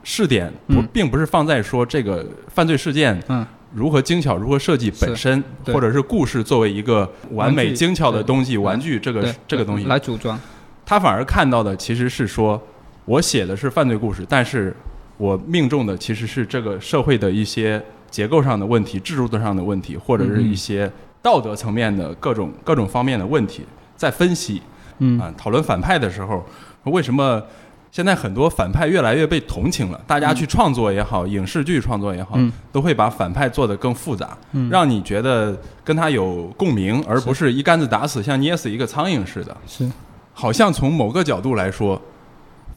[0.05, 0.89] 试点不，嗯。
[0.93, 3.45] 并不是放在说这个犯罪事件嗯。
[3.75, 8.59] 如何精巧、如何设计本身，或者是故事作为一个完美精巧的东西，对。
[8.59, 10.39] 玩具这个这个东西，来组装。
[10.85, 12.63] 他反而看到的其实是说，
[13.05, 14.75] 我写的是犯罪故事，但是
[15.19, 20.91] 我命中的其实是这个社会的一些结构上的问题、制度上的问题，或者是一些
[21.21, 23.65] 道德层面的各种各种方面的问题，
[23.97, 24.63] 在分析
[24.99, 25.31] 嗯啊。
[25.37, 26.47] 讨论反派的时候，
[26.85, 27.43] 为什么
[27.91, 30.01] 现在很多反派越来越被同情了？
[30.07, 39.57] 大家去创作也好，影视剧创作也好，嗯都会把反派做得更复杂，嗯让你觉得跟他有共鸣，而不是一竿子打死，像捏死一个苍蝇似的。
[39.67, 39.91] 是
[40.33, 42.01] 好像从某个角度来说，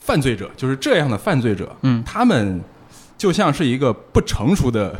[0.01, 2.03] 犯罪者就是这样的犯罪者，嗯。
[2.03, 2.61] 他们
[3.17, 4.99] 就像是一个不成熟的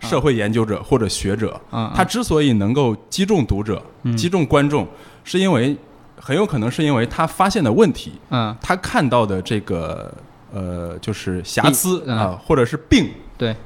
[0.00, 4.14] 社会研究者或者学者，啊，他之所以能够击中读者、嗯。
[4.16, 4.86] 击中观众，
[5.22, 5.74] 是因为
[6.20, 10.12] 很有可能是因为他发现的问题，啊他看到的这个
[10.52, 13.08] 呃就是瑕疵病啊、或者是病，
[13.38, 13.56] 对，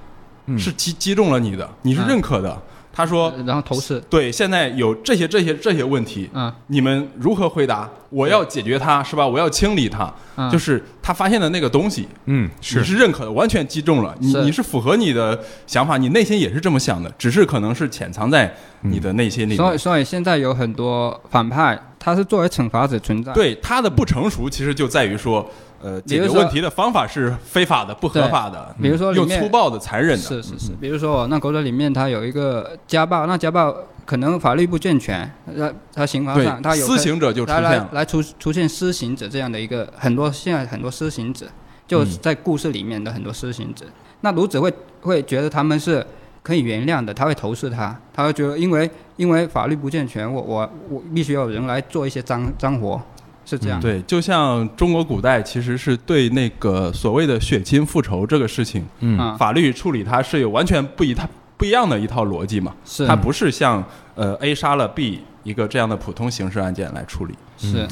[0.47, 2.09] 嗯是击击中了你的，你是嗯。
[2.09, 2.63] 认可的。
[2.99, 3.33] 他说。
[3.47, 7.89] 然后投射，对，现在有这些、这些、这些问题，嗯你们如何回答？
[8.11, 9.27] 我要解决它，是吧？
[9.27, 19.57] 我要清理它，啊，就是他发现的那个东西，嗯，你是认可的，完全击中了，你你是符合你的想法，你内心也是这么想的，只是可能是潜藏在你的内心里面。
[19.59, 23.33] 所以所以现在有很多反派，他是作为惩罚者存在。
[23.35, 25.49] 对他的不成熟，其实就在于说，
[25.81, 30.23] 呃，解决问题的方法是非法的、不合法的，比如说里又粗暴的、残忍的。
[30.23, 33.73] 是是是，比如说那狗仔里面它有一个家暴，那家暴
[34.05, 37.89] 可能法律不健全，那他刑法上他，有私行者就出现了。
[37.93, 41.47] 来出出现施行者这样的一个很多现在很多施行者，
[41.87, 43.87] 就是在故事里面的很多施行者，
[44.23, 44.73] 那卢子会
[45.03, 46.05] 会觉得他们是
[46.43, 53.01] 可以原谅的，他会投诉他，他会觉得因为因为法律不健全，我我我必须要有人来做一些脏脏活，
[53.49, 53.81] 是这样。
[53.81, 59.19] 对，就像中国古代其实是对那个所谓的血亲复仇这个事情，嗯。
[59.19, 61.27] 啊，法律处理它是有完全不一它
[61.57, 62.75] 不一样的一套逻辑嘛。
[62.85, 63.07] 是。
[63.07, 63.83] 它不是像
[64.15, 67.35] 呃 A 杀了 B 一个这样的普通刑事案件来处理。
[67.57, 67.89] 是。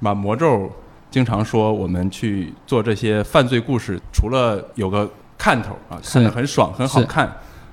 [0.00, 0.70] 把魔咒
[1.10, 7.26] 经常说我们去做这些犯罪故事，除了有个看头啊，看得很爽很好看，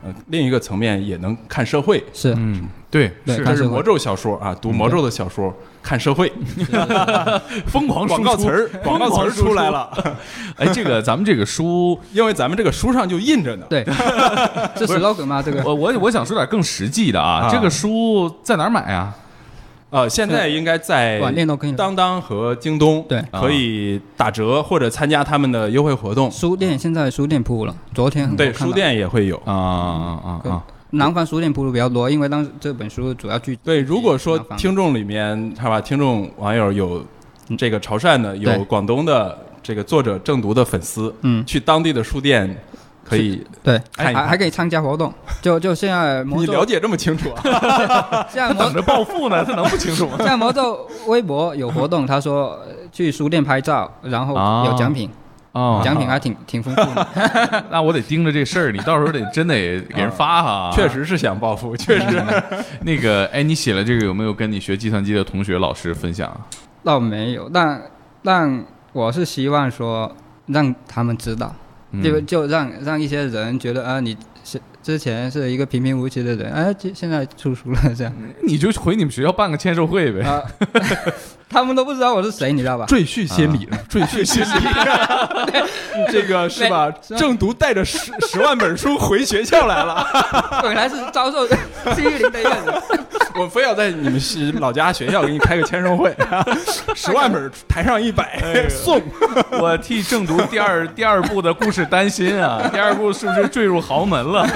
[0.03, 2.03] 呃，另一个层面也能看社会。
[2.11, 2.33] 是。
[2.35, 3.13] 嗯，对，是。
[3.27, 3.67] 这对看社会。
[3.67, 5.55] 是魔咒小说啊，读魔咒的小说，
[5.87, 6.29] 看社会，
[7.65, 9.89] 疯狂广告词儿，广告词儿出来了。
[10.59, 13.65] 哎，这个咱们这个书，因为咱们这个书上就印着呢。
[13.69, 13.85] 对，
[14.75, 15.41] 是 slogan 吗？
[15.41, 19.15] 这个我我我想说点更实际的啊，啊这个书在哪儿买啊？
[19.89, 21.21] 呃，现在应该在
[21.77, 26.29] 当当和京东对可以打折或者参加他们的优惠活动。
[26.29, 29.37] 书店现在书店铺了，昨天对，书店也会有。
[29.45, 30.91] 啊啊啊啊！
[30.91, 35.81] 南方书店铺路比较多，因为当时这本书主要聚对，如果说听众里面，是吧？
[35.81, 37.05] 听众网友有
[37.57, 42.55] 这个潮汕的，有广东的这个作者正读的粉丝，嗯去当地的书店
[43.03, 43.45] 可以。
[43.63, 48.27] 对，还还可以参加活动，就就现在魔咒你了，解这么清楚啊？
[48.31, 50.15] 现在魔等着暴富呢，他能不清楚吗？
[50.17, 55.09] 现在魔咒微博有活动，他说呃去书店拍照，然后啊有奖品，
[55.53, 57.65] 哦，奖品还挺挺丰富的。
[57.71, 60.71] 那我得盯着这事儿，你到时候得真得给人发哈。
[60.73, 62.23] 确，实是想暴富，确实。
[62.81, 66.29] 那个，哎，你写了这个有没有跟你学计算机的同学、老师分享？
[66.83, 67.81] 倒没有，但
[68.23, 70.15] 但我是希望说
[70.47, 71.53] 让他们知道，
[71.91, 80.43] 嗯就就让让一些人觉得啊，你是之前是一个平平无奇的人，哎，这现在出书了这样你就回你们学校办个签售会呗。
[81.49, 82.85] 啊，他们都不知道我是谁，你知道吧？
[82.87, 84.47] 赘婿心理，赘婿心理，
[86.11, 86.91] 这个是吧？
[87.17, 90.05] 正读带着十十万本书回学校来了，
[90.61, 92.73] 本来是遭受欺凌的 样子，
[93.35, 96.15] 我非要在你们是老家学校给你开个签售会，
[96.95, 99.01] 十万本台上一百送。
[99.51, 104.47] 我替正读第二第二部的故事担心啊，第二部是不是坠入豪门了？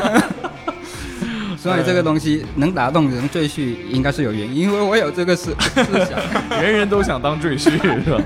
[1.62, 6.20] 所以这个东西能打动人赘婿，应该是有原因，因为我有这个思 思想。
[6.60, 7.70] 人人都想当赘婿
[8.04, 8.20] 是吧？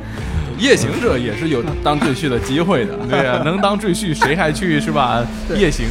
[0.57, 2.95] 夜行者也是有当赘婿的机会的。
[3.09, 5.21] 对呀、 能当赘婿谁还去是吧？
[5.53, 5.85] 夜行。